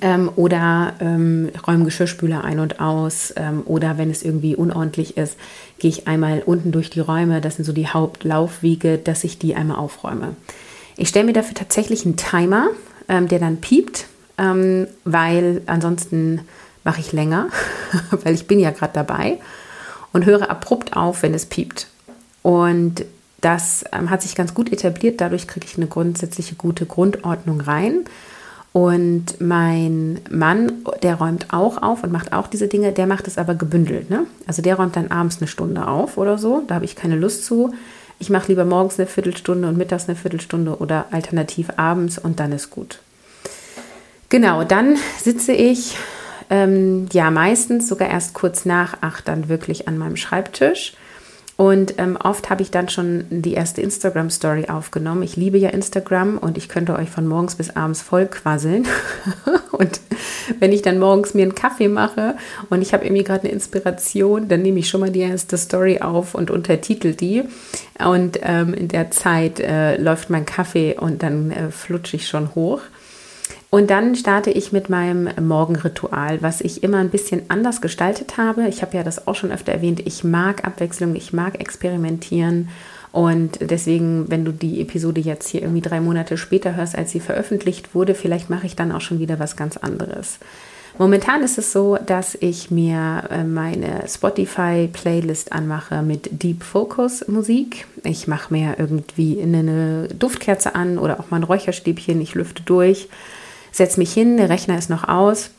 ähm, 0.00 0.30
oder 0.36 0.94
ähm, 1.00 1.50
räume 1.66 1.84
Geschirrspüler 1.84 2.44
ein 2.44 2.60
und 2.60 2.80
aus 2.80 3.32
ähm, 3.36 3.62
oder 3.64 3.96
wenn 3.96 4.10
es 4.10 4.22
irgendwie 4.22 4.56
unordentlich 4.56 5.16
ist, 5.16 5.36
gehe 5.78 5.90
ich 5.90 6.08
einmal 6.08 6.42
unten 6.44 6.72
durch 6.72 6.90
die 6.90 7.00
Räume. 7.00 7.40
Das 7.40 7.56
sind 7.56 7.64
so 7.64 7.72
die 7.72 7.88
Hauptlaufwege, 7.88 8.98
dass 8.98 9.24
ich 9.24 9.38
die 9.38 9.54
einmal 9.54 9.78
aufräume. 9.78 10.36
Ich 10.96 11.08
stelle 11.08 11.26
mir 11.26 11.32
dafür 11.32 11.54
tatsächlich 11.54 12.04
einen 12.04 12.16
Timer, 12.16 12.68
ähm, 13.08 13.28
der 13.28 13.38
dann 13.38 13.58
piept, 13.58 14.06
ähm, 14.36 14.88
weil 15.04 15.62
ansonsten 15.66 16.40
mache 16.84 17.00
ich 17.00 17.12
länger, 17.12 17.48
weil 18.10 18.34
ich 18.34 18.46
bin 18.46 18.58
ja 18.58 18.70
gerade 18.70 18.92
dabei 18.94 19.38
und 20.12 20.26
höre 20.26 20.50
abrupt 20.50 20.96
auf, 20.96 21.22
wenn 21.22 21.34
es 21.34 21.46
piept. 21.46 21.86
Und 22.42 23.04
das 23.40 23.84
ähm, 23.92 24.10
hat 24.10 24.22
sich 24.22 24.34
ganz 24.34 24.54
gut 24.54 24.72
etabliert. 24.72 25.20
Dadurch 25.20 25.46
kriege 25.46 25.66
ich 25.66 25.76
eine 25.76 25.86
grundsätzliche 25.86 26.56
gute 26.56 26.86
Grundordnung 26.86 27.60
rein. 27.60 28.04
Und 28.72 29.40
mein 29.40 30.20
Mann, 30.30 30.84
der 31.02 31.16
räumt 31.16 31.46
auch 31.52 31.82
auf 31.82 32.04
und 32.04 32.12
macht 32.12 32.32
auch 32.32 32.46
diese 32.46 32.68
Dinge, 32.68 32.92
der 32.92 33.06
macht 33.06 33.26
es 33.26 33.38
aber 33.38 33.54
gebündelt. 33.54 34.10
Ne? 34.10 34.26
Also 34.46 34.62
der 34.62 34.76
räumt 34.76 34.94
dann 34.96 35.10
abends 35.10 35.38
eine 35.38 35.48
Stunde 35.48 35.86
auf 35.86 36.16
oder 36.16 36.38
so. 36.38 36.62
Da 36.66 36.74
habe 36.74 36.84
ich 36.84 36.94
keine 36.94 37.16
Lust 37.16 37.44
zu. 37.44 37.72
Ich 38.18 38.30
mache 38.30 38.48
lieber 38.48 38.64
morgens 38.64 38.98
eine 38.98 39.06
Viertelstunde 39.06 39.68
und 39.68 39.78
mittags 39.78 40.08
eine 40.08 40.16
Viertelstunde 40.16 40.76
oder 40.78 41.06
alternativ 41.12 41.70
abends 41.76 42.18
und 42.18 42.40
dann 42.40 42.52
ist 42.52 42.70
gut. 42.70 43.00
Genau, 44.28 44.64
dann 44.64 44.96
sitze 45.22 45.52
ich 45.52 45.96
ähm, 46.50 47.06
ja 47.12 47.30
meistens 47.30 47.88
sogar 47.88 48.08
erst 48.08 48.34
kurz 48.34 48.64
nach 48.64 48.98
acht 49.00 49.28
dann 49.28 49.48
wirklich 49.48 49.88
an 49.88 49.96
meinem 49.96 50.16
Schreibtisch 50.16 50.94
und 51.60 51.98
ähm, 51.98 52.16
oft 52.22 52.50
habe 52.50 52.62
ich 52.62 52.70
dann 52.70 52.88
schon 52.88 53.24
die 53.30 53.54
erste 53.54 53.80
Instagram-Story 53.80 54.66
aufgenommen. 54.68 55.24
Ich 55.24 55.34
liebe 55.34 55.58
ja 55.58 55.70
Instagram 55.70 56.38
und 56.38 56.56
ich 56.56 56.68
könnte 56.68 56.94
euch 56.94 57.10
von 57.10 57.26
morgens 57.26 57.56
bis 57.56 57.74
abends 57.74 58.00
voll 58.00 58.26
quasseln. 58.26 58.86
und 59.72 60.00
wenn 60.60 60.70
ich 60.70 60.82
dann 60.82 61.00
morgens 61.00 61.34
mir 61.34 61.42
einen 61.42 61.56
Kaffee 61.56 61.88
mache 61.88 62.36
und 62.70 62.80
ich 62.80 62.94
habe 62.94 63.04
irgendwie 63.04 63.24
gerade 63.24 63.42
eine 63.42 63.52
Inspiration, 63.52 64.46
dann 64.46 64.62
nehme 64.62 64.78
ich 64.78 64.88
schon 64.88 65.00
mal 65.00 65.10
die 65.10 65.18
erste 65.18 65.58
Story 65.58 65.98
auf 65.98 66.36
und 66.36 66.52
untertitel 66.52 67.12
die. 67.12 67.42
Und 67.98 68.38
ähm, 68.42 68.72
in 68.72 68.86
der 68.86 69.10
Zeit 69.10 69.58
äh, 69.58 69.96
läuft 69.96 70.30
mein 70.30 70.46
Kaffee 70.46 70.96
und 70.96 71.24
dann 71.24 71.50
äh, 71.50 71.72
flutsche 71.72 72.14
ich 72.14 72.28
schon 72.28 72.54
hoch. 72.54 72.82
Und 73.70 73.90
dann 73.90 74.14
starte 74.14 74.50
ich 74.50 74.72
mit 74.72 74.88
meinem 74.88 75.28
Morgenritual, 75.46 76.40
was 76.40 76.62
ich 76.62 76.82
immer 76.82 76.98
ein 76.98 77.10
bisschen 77.10 77.42
anders 77.48 77.82
gestaltet 77.82 78.38
habe. 78.38 78.66
Ich 78.66 78.80
habe 78.80 78.96
ja 78.96 79.02
das 79.02 79.26
auch 79.26 79.34
schon 79.34 79.52
öfter 79.52 79.72
erwähnt. 79.72 80.00
Ich 80.06 80.24
mag 80.24 80.64
Abwechslung, 80.64 81.14
ich 81.14 81.34
mag 81.34 81.60
experimentieren. 81.60 82.70
Und 83.12 83.58
deswegen, 83.60 84.30
wenn 84.30 84.44
du 84.44 84.52
die 84.52 84.80
Episode 84.80 85.20
jetzt 85.20 85.48
hier 85.48 85.62
irgendwie 85.62 85.82
drei 85.82 86.00
Monate 86.00 86.38
später 86.38 86.76
hörst, 86.76 86.96
als 86.96 87.10
sie 87.10 87.20
veröffentlicht 87.20 87.94
wurde, 87.94 88.14
vielleicht 88.14 88.48
mache 88.48 88.66
ich 88.66 88.76
dann 88.76 88.92
auch 88.92 89.02
schon 89.02 89.18
wieder 89.18 89.38
was 89.38 89.56
ganz 89.56 89.76
anderes. 89.76 90.38
Momentan 90.96 91.42
ist 91.42 91.58
es 91.58 91.70
so, 91.70 91.96
dass 91.96 92.36
ich 92.40 92.70
mir 92.70 93.24
äh, 93.30 93.44
meine 93.44 94.04
Spotify-Playlist 94.08 95.52
anmache 95.52 96.02
mit 96.02 96.42
Deep 96.42 96.64
Focus 96.64 97.28
Musik. 97.28 97.86
Ich 98.02 98.26
mache 98.26 98.52
mir 98.52 98.76
irgendwie 98.78 99.40
eine 99.40 100.08
Duftkerze 100.08 100.74
an 100.74 100.98
oder 100.98 101.20
auch 101.20 101.30
mal 101.30 101.36
ein 101.36 101.44
Räucherstäbchen. 101.44 102.20
Ich 102.20 102.34
lüfte 102.34 102.62
durch 102.64 103.08
setze 103.72 103.98
mich 103.98 104.12
hin, 104.12 104.36
der 104.36 104.48
Rechner 104.48 104.78
ist 104.78 104.90
noch 104.90 105.08
aus 105.08 105.50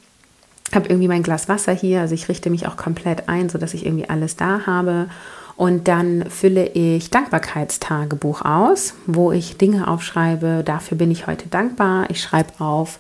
habe 0.76 0.90
irgendwie 0.90 1.08
mein 1.08 1.24
Glas 1.24 1.50
Wasser 1.50 1.74
hier, 1.74 2.02
also 2.02 2.14
ich 2.14 2.30
richte 2.30 2.50
mich 2.50 2.68
auch 2.68 2.78
komplett 2.78 3.28
ein, 3.28 3.50
sodass 3.50 3.74
ich 3.74 3.86
irgendwie 3.86 4.10
alles 4.10 4.36
da 4.36 4.66
habe. 4.66 5.08
Und 5.56 5.88
dann 5.90 6.30
fülle 6.30 6.68
ich 6.68 7.10
Dankbarkeitstagebuch 7.10 8.44
aus, 8.44 8.94
wo 9.08 9.32
ich 9.32 9.58
Dinge 9.58 9.90
aufschreibe, 9.90 10.64
dafür 10.64 10.98
bin 10.98 11.12
ich 11.12 11.28
heute 11.28 11.50
dankbar. 11.50 12.10
Ich 12.10 12.22
schreibe 12.22 12.62
auf, 12.64 13.00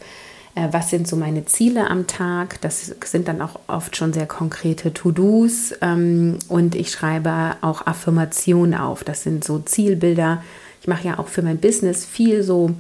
äh, 0.56 0.68
was 0.72 0.90
sind 0.90 1.08
so 1.08 1.16
meine 1.16 1.46
Ziele 1.46 1.90
am 1.90 2.06
Tag. 2.06 2.60
Das 2.60 2.94
sind 3.06 3.30
dann 3.30 3.42
auch 3.42 3.60
oft 3.68 3.96
schon 3.96 4.12
sehr 4.12 4.26
konkrete 4.26 4.94
To-Dos. 4.94 5.74
Ähm, 5.82 6.40
und 6.50 6.76
ich 6.76 6.92
schreibe 6.92 7.56
auch 7.62 7.88
Affirmationen 7.88 8.78
auf. 8.78 9.06
Das 9.06 9.24
sind 9.24 9.46
so 9.46 9.60
Zielbilder. 9.60 10.44
Ich 10.82 10.88
mache 10.88 11.08
ja 11.08 11.20
auch 11.20 11.28
für 11.30 11.42
mein 11.44 11.60
Business 11.60 12.06
viel 12.06 12.44
so 12.44 12.72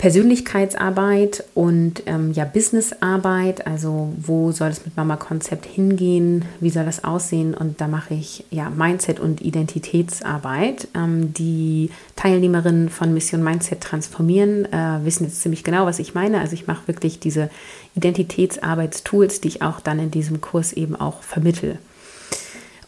Persönlichkeitsarbeit 0.00 1.44
und 1.52 2.04
ähm, 2.06 2.32
ja 2.32 2.46
Businessarbeit. 2.46 3.66
Also 3.66 4.10
wo 4.16 4.50
soll 4.50 4.68
es 4.68 4.86
mit 4.86 4.96
Mama 4.96 5.16
Konzept 5.16 5.66
hingehen? 5.66 6.46
Wie 6.58 6.70
soll 6.70 6.86
das 6.86 7.04
aussehen? 7.04 7.52
Und 7.52 7.82
da 7.82 7.86
mache 7.86 8.14
ich 8.14 8.46
ja 8.50 8.70
Mindset 8.70 9.20
und 9.20 9.42
Identitätsarbeit. 9.42 10.88
Ähm, 10.94 11.34
die 11.34 11.90
Teilnehmerinnen 12.16 12.88
von 12.88 13.12
Mission 13.12 13.44
Mindset 13.44 13.82
transformieren 13.82 14.64
äh, 14.72 15.04
wissen 15.04 15.24
jetzt 15.24 15.42
ziemlich 15.42 15.64
genau, 15.64 15.84
was 15.84 15.98
ich 15.98 16.14
meine. 16.14 16.40
Also 16.40 16.54
ich 16.54 16.66
mache 16.66 16.88
wirklich 16.88 17.20
diese 17.20 17.50
Identitätsarbeitstools, 17.94 19.42
die 19.42 19.48
ich 19.48 19.60
auch 19.60 19.80
dann 19.80 19.98
in 19.98 20.10
diesem 20.10 20.40
Kurs 20.40 20.72
eben 20.72 20.96
auch 20.96 21.22
vermittel. 21.22 21.78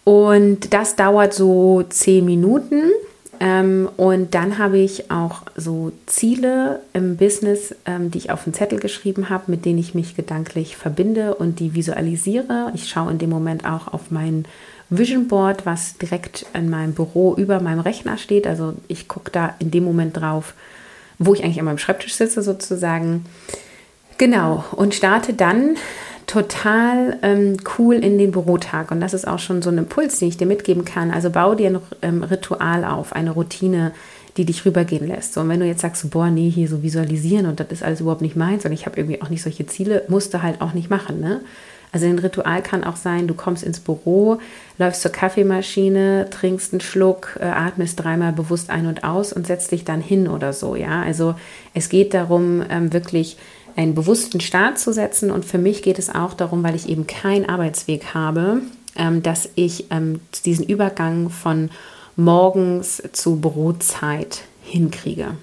Und 0.05 0.73
das 0.73 0.97
dauert 0.97 1.35
so 1.35 1.83
zehn 1.83 2.25
Minuten. 2.25 2.91
Ähm, 3.43 3.89
und 3.97 4.35
dann 4.35 4.59
habe 4.59 4.79
ich 4.79 5.11
auch 5.11 5.43
so 5.57 5.91
Ziele 6.07 6.79
im 6.93 7.17
Business, 7.17 7.75
ähm, 7.87 8.13
die 8.13 8.19
ich 8.19 8.31
auf 8.31 8.47
einen 8.47 8.55
Zettel 8.55 8.79
geschrieben 8.79 9.31
habe, 9.31 9.51
mit 9.51 9.65
denen 9.65 9.81
ich 9.81 9.97
mich 9.97 10.15
gedanklich 10.15 10.77
verbinde 10.77 11.35
und 11.35 11.59
die 11.59 11.75
visualisiere. 11.75 12.71
Ich 12.73 12.89
schaue 12.89 13.11
in 13.11 13.19
dem 13.19 13.31
Moment 13.31 13.65
auch 13.67 13.93
auf 13.93 14.13
mein 14.13 14.45
Vision 14.91 15.27
Board, 15.27 15.67
was 15.67 15.99
direkt 15.99 16.47
in 16.55 16.71
meinem 16.71 16.95
Büro 16.95 17.35
über 17.35 17.59
meinem 17.59 17.81
Rechner 17.81 18.17
steht. 18.17 18.47
Also 18.47 18.75
ich 18.87 19.09
gucke 19.09 19.33
da 19.33 19.57
in 19.59 19.73
dem 19.73 19.83
Moment 19.83 20.17
drauf, 20.19 20.55
wo 21.19 21.35
ich 21.35 21.43
eigentlich 21.43 21.59
an 21.59 21.65
meinem 21.65 21.79
Schreibtisch 21.79 22.15
sitze 22.15 22.43
sozusagen. 22.43 23.27
Genau, 24.19 24.63
und 24.71 24.95
starte 24.95 25.33
dann 25.33 25.77
total 26.27 27.19
ähm, 27.23 27.57
cool 27.79 27.97
in 27.97 28.19
den 28.19 28.31
Bürotag. 28.31 28.91
Und 28.91 29.01
das 29.01 29.15
ist 29.15 29.27
auch 29.27 29.39
schon 29.39 29.63
so 29.63 29.71
ein 29.71 29.79
Impuls, 29.79 30.19
den 30.19 30.29
ich 30.29 30.37
dir 30.37 30.47
mitgeben 30.47 30.85
kann. 30.85 31.11
Also 31.11 31.31
bau 31.31 31.55
dir 31.55 31.69
ein 31.69 31.79
ähm, 32.03 32.23
Ritual 32.23 32.85
auf, 32.85 33.13
eine 33.13 33.33
Routine, 33.33 33.93
die 34.37 34.45
dich 34.45 34.65
rübergehen 34.65 35.07
lässt. 35.07 35.35
So, 35.35 35.41
und 35.41 35.49
wenn 35.49 35.61
du 35.61 35.67
jetzt 35.67 35.83
sagst, 35.83 36.09
boah, 36.11 36.31
nee, 36.31 36.51
hier 36.51 36.69
so 36.69 36.83
visualisieren 36.83 37.47
und 37.47 37.61
das 37.61 37.69
ist 37.71 37.83
alles 37.83 38.01
überhaupt 38.01 38.23
nicht 38.23 38.37
meins 38.37 38.65
und 38.65 38.73
ich 38.73 38.87
habe 38.87 38.97
irgendwie 38.99 39.21
auch 39.21 39.29
nicht 39.29 39.43
solche 39.43 39.67
Ziele, 39.67 40.05
musst 40.09 40.33
du 40.33 40.43
halt 40.43 40.61
auch 40.61 40.73
nicht 40.73 40.89
machen. 40.89 41.21
Ne? 41.21 41.43
Also 41.93 42.07
ein 42.07 42.19
Ritual 42.19 42.63
kann 42.63 42.85
auch 42.85 42.97
sein, 42.97 43.29
du 43.29 43.35
kommst 43.35 43.63
ins 43.63 43.79
Büro, 43.79 44.39
läufst 44.79 45.03
zur 45.03 45.13
Kaffeemaschine, 45.13 46.29
trinkst 46.31 46.73
einen 46.73 46.81
Schluck, 46.81 47.39
äh, 47.39 47.45
atmest 47.45 48.03
dreimal 48.03 48.33
bewusst 48.33 48.71
ein 48.71 48.87
und 48.87 49.05
aus 49.05 49.35
und 49.35 49.47
setzt 49.47 49.71
dich 49.73 49.85
dann 49.85 50.01
hin 50.01 50.27
oder 50.27 50.55
so. 50.55 50.75
Ja, 50.75 51.03
also 51.03 51.35
es 51.75 51.91
geht 51.91 52.15
darum, 52.15 52.65
ähm, 52.71 52.95
wirklich 52.95 53.37
einen 53.77 53.95
bewussten 53.95 54.41
Start 54.41 54.79
zu 54.79 54.93
setzen. 54.93 55.31
Und 55.31 55.45
für 55.45 55.59
mich 55.59 55.83
geht 55.83 55.99
es 55.99 56.15
auch 56.15 56.35
darum, 56.35 56.63
weil 56.63 56.75
ich 56.75 56.89
eben 56.89 57.07
keinen 57.07 57.49
Arbeitsweg 57.49 58.15
habe, 58.15 58.63
ähm, 58.97 59.23
dass 59.23 59.49
ich 59.55 59.87
ähm, 59.91 60.21
diesen 60.45 60.67
Übergang 60.67 61.31
von 61.31 61.71
morgens 62.17 63.03
zu 63.13 63.37
Bürozeit 63.37 64.43
hinkriege. 64.63 65.37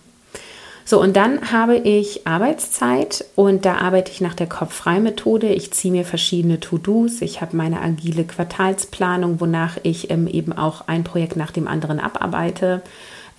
So, 0.90 1.00
und 1.00 1.16
dann 1.16 1.52
habe 1.52 1.78
ich 1.78 2.26
Arbeitszeit 2.26 3.24
und 3.36 3.64
da 3.64 3.76
arbeite 3.76 4.12
ich 4.12 4.22
nach 4.22 4.34
der 4.34 4.48
Kopf-Frei-Methode. 4.48 5.48
Ich 5.50 5.72
ziehe 5.72 5.92
mir 5.92 6.04
verschiedene 6.04 6.60
To-Dos. 6.60 7.22
Ich 7.22 7.42
habe 7.42 7.56
meine 7.56 7.80
agile 7.80 8.24
Quartalsplanung, 8.24 9.40
wonach 9.40 9.78
ich 9.84 10.10
ähm, 10.10 10.26
eben 10.26 10.52
auch 10.52 10.88
ein 10.88 11.04
Projekt 11.04 11.36
nach 11.36 11.52
dem 11.52 11.68
anderen 11.68 12.00
abarbeite. 12.00 12.82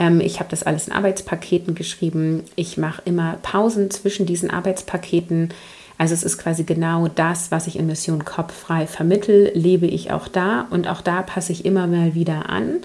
Ähm, 0.01 0.21
ich 0.21 0.41
habe 0.41 0.51
das 0.51 0.65
alles 0.65 0.89
in 0.89 0.95
Arbeitspaketen 0.95 1.77
geschrieben. 1.77 2.43
Ich 2.57 2.77
mache 2.77 3.03
immer 3.05 3.39
Pausen 3.43 3.91
zwischen 3.93 4.27
diesen 4.27 4.51
Arbeitspaketen. 4.51 5.51
Also 5.99 6.15
es 6.15 6.25
ist 6.25 6.39
quasi 6.39 6.65
genau 6.65 7.07
das, 7.09 7.53
was 7.53 7.67
ich 7.67 7.79
in 7.79 7.87
Mission 7.87 8.25
Kopffrei 8.25 8.87
vermittel, 8.87 9.53
lebe 9.55 9.87
ich 9.87 10.11
auch 10.11 10.27
da 10.27 10.67
und 10.71 10.89
auch 10.89 11.03
da 11.03 11.21
passe 11.21 11.53
ich 11.53 11.67
immer 11.67 11.87
mal 11.87 12.15
wieder 12.15 12.49
an. 12.49 12.79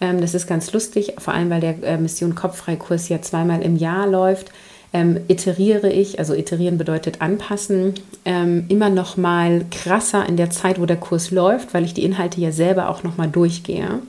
Ähm, 0.00 0.22
das 0.22 0.34
ist 0.34 0.46
ganz 0.46 0.72
lustig, 0.72 1.12
vor 1.18 1.34
allem 1.34 1.50
weil 1.50 1.60
der 1.60 1.82
äh, 1.84 1.98
Mission 1.98 2.34
Kopffrei 2.34 2.76
Kurs 2.76 3.10
ja 3.10 3.20
zweimal 3.20 3.60
im 3.60 3.76
Jahr 3.76 4.08
läuft. 4.08 4.50
Ähm, 4.94 5.20
iteriere 5.28 5.90
ich, 5.90 6.18
also 6.18 6.34
iterieren 6.34 6.76
bedeutet 6.76 7.20
anpassen, 7.20 7.94
ähm, 8.26 8.66
immer 8.68 8.90
noch 8.90 9.16
mal 9.16 9.64
krasser 9.70 10.26
in 10.26 10.36
der 10.36 10.50
Zeit, 10.50 10.78
wo 10.80 10.86
der 10.86 10.98
Kurs 10.98 11.30
läuft, 11.30 11.72
weil 11.72 11.84
ich 11.84 11.94
die 11.94 12.04
Inhalte 12.04 12.40
ja 12.40 12.52
selber 12.52 12.88
auch 12.88 13.02
noch 13.02 13.16
mal 13.16 13.28
durchgehe. 13.28 14.00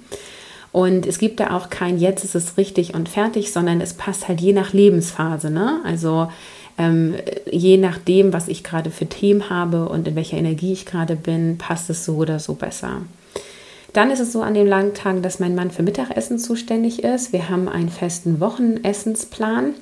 Und 0.73 1.05
es 1.05 1.19
gibt 1.19 1.39
da 1.39 1.55
auch 1.55 1.69
kein 1.69 1.99
Jetzt 1.99 2.25
ist 2.25 2.33
es 2.33 2.57
richtig 2.57 2.95
und 2.95 3.07
fertig, 3.07 3.53
sondern 3.53 3.79
es 3.79 3.93
passt 3.93 4.27
halt 4.27 4.41
je 4.41 4.53
nach 4.53 4.73
Lebensphase. 4.73 5.51
Ne? 5.51 5.79
Also 5.85 6.29
ähm, 6.79 7.13
je 7.49 7.77
nachdem, 7.77 8.33
was 8.33 8.47
ich 8.47 8.63
gerade 8.63 8.89
für 8.89 9.05
Themen 9.05 9.51
habe 9.51 9.87
und 9.87 10.07
in 10.07 10.15
welcher 10.15 10.37
Energie 10.37 10.73
ich 10.73 10.87
gerade 10.87 11.15
bin, 11.15 11.59
passt 11.59 11.91
es 11.91 12.03
so 12.03 12.15
oder 12.15 12.39
so 12.39 12.55
besser. 12.55 13.03
Dann 13.93 14.09
ist 14.09 14.19
es 14.19 14.33
so 14.33 14.41
an 14.41 14.55
den 14.55 14.65
langen 14.65 14.95
Tagen, 14.95 15.21
dass 15.21 15.39
mein 15.39 15.53
Mann 15.53 15.69
für 15.69 15.83
Mittagessen 15.83 16.39
zuständig 16.39 17.03
ist. 17.03 17.31
Wir 17.31 17.49
haben 17.49 17.69
einen 17.69 17.89
festen 17.89 18.39
Wochennessensplan, 18.39 19.75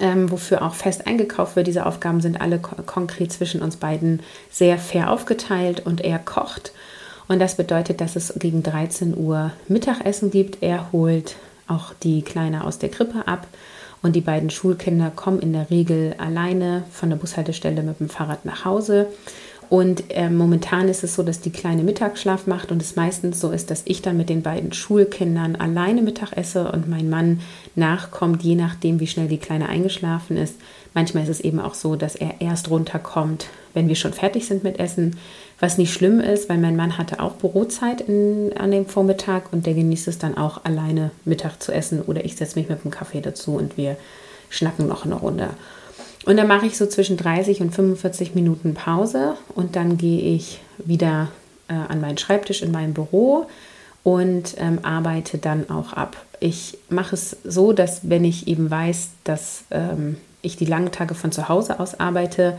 ähm, 0.00 0.30
wofür 0.30 0.62
auch 0.62 0.74
fest 0.74 1.06
eingekauft 1.06 1.56
wird. 1.56 1.66
Diese 1.66 1.84
Aufgaben 1.84 2.22
sind 2.22 2.40
alle 2.40 2.58
konkret 2.58 3.30
zwischen 3.30 3.60
uns 3.60 3.76
beiden 3.76 4.20
sehr 4.50 4.78
fair 4.78 5.10
aufgeteilt 5.10 5.84
und 5.84 6.00
er 6.00 6.18
kocht. 6.18 6.72
Und 7.28 7.40
das 7.40 7.56
bedeutet, 7.56 8.00
dass 8.00 8.16
es 8.16 8.34
gegen 8.38 8.62
13 8.62 9.16
Uhr 9.16 9.52
Mittagessen 9.68 10.30
gibt. 10.30 10.62
Er 10.62 10.92
holt 10.92 11.36
auch 11.66 11.92
die 12.02 12.22
Kleine 12.22 12.64
aus 12.64 12.78
der 12.78 12.88
Krippe 12.88 13.26
ab. 13.26 13.46
Und 14.02 14.14
die 14.14 14.20
beiden 14.20 14.50
Schulkinder 14.50 15.10
kommen 15.10 15.40
in 15.40 15.52
der 15.52 15.70
Regel 15.70 16.14
alleine 16.18 16.84
von 16.92 17.10
der 17.10 17.16
Bushaltestelle 17.16 17.82
mit 17.82 17.98
dem 17.98 18.08
Fahrrad 18.08 18.44
nach 18.44 18.64
Hause. 18.64 19.08
Und 19.68 20.04
äh, 20.10 20.30
momentan 20.30 20.88
ist 20.88 21.02
es 21.02 21.16
so, 21.16 21.24
dass 21.24 21.40
die 21.40 21.50
Kleine 21.50 21.82
Mittagsschlaf 21.82 22.46
macht 22.46 22.70
und 22.70 22.80
es 22.80 22.94
meistens 22.94 23.40
so 23.40 23.50
ist, 23.50 23.70
dass 23.70 23.82
ich 23.84 24.00
dann 24.00 24.16
mit 24.16 24.28
den 24.28 24.42
beiden 24.42 24.72
Schulkindern 24.72 25.56
alleine 25.56 26.02
Mittag 26.02 26.36
esse 26.36 26.70
und 26.70 26.88
mein 26.88 27.10
Mann 27.10 27.40
nachkommt, 27.74 28.44
je 28.44 28.54
nachdem, 28.54 29.00
wie 29.00 29.08
schnell 29.08 29.26
die 29.26 29.38
Kleine 29.38 29.68
eingeschlafen 29.68 30.36
ist. 30.36 30.54
Manchmal 30.94 31.24
ist 31.24 31.30
es 31.30 31.40
eben 31.40 31.58
auch 31.58 31.74
so, 31.74 31.96
dass 31.96 32.14
er 32.14 32.40
erst 32.40 32.70
runterkommt, 32.70 33.46
wenn 33.76 33.88
wir 33.88 33.94
schon 33.94 34.14
fertig 34.14 34.46
sind 34.46 34.64
mit 34.64 34.80
Essen, 34.80 35.18
was 35.60 35.76
nicht 35.76 35.92
schlimm 35.92 36.18
ist, 36.18 36.48
weil 36.48 36.56
mein 36.56 36.76
Mann 36.76 36.96
hatte 36.96 37.20
auch 37.20 37.32
Bürozeit 37.32 38.00
in, 38.00 38.52
an 38.56 38.70
dem 38.70 38.86
Vormittag 38.86 39.52
und 39.52 39.66
der 39.66 39.74
genießt 39.74 40.08
es 40.08 40.18
dann 40.18 40.36
auch 40.36 40.64
alleine 40.64 41.10
Mittag 41.26 41.62
zu 41.62 41.72
essen 41.72 42.00
oder 42.00 42.24
ich 42.24 42.36
setze 42.36 42.58
mich 42.58 42.70
mit 42.70 42.82
dem 42.82 42.90
Kaffee 42.90 43.20
dazu 43.20 43.54
und 43.54 43.76
wir 43.76 43.96
schnacken 44.48 44.88
noch 44.88 45.04
eine 45.04 45.14
Runde. 45.14 45.50
Und 46.24 46.38
dann 46.38 46.48
mache 46.48 46.66
ich 46.66 46.78
so 46.78 46.86
zwischen 46.86 47.18
30 47.18 47.60
und 47.60 47.74
45 47.74 48.34
Minuten 48.34 48.72
Pause 48.72 49.34
und 49.54 49.76
dann 49.76 49.98
gehe 49.98 50.34
ich 50.34 50.60
wieder 50.78 51.28
äh, 51.68 51.74
an 51.74 52.00
meinen 52.00 52.18
Schreibtisch 52.18 52.62
in 52.62 52.72
meinem 52.72 52.94
Büro 52.94 53.46
und 54.02 54.54
ähm, 54.56 54.78
arbeite 54.84 55.36
dann 55.36 55.68
auch 55.68 55.92
ab. 55.92 56.16
Ich 56.40 56.78
mache 56.88 57.14
es 57.14 57.36
so, 57.44 57.74
dass 57.74 58.08
wenn 58.08 58.24
ich 58.24 58.48
eben 58.48 58.70
weiß, 58.70 59.10
dass 59.24 59.64
ähm, 59.70 60.16
ich 60.40 60.56
die 60.56 60.64
langen 60.64 60.92
Tage 60.92 61.14
von 61.14 61.30
zu 61.30 61.50
Hause 61.50 61.78
aus 61.78 62.00
arbeite, 62.00 62.56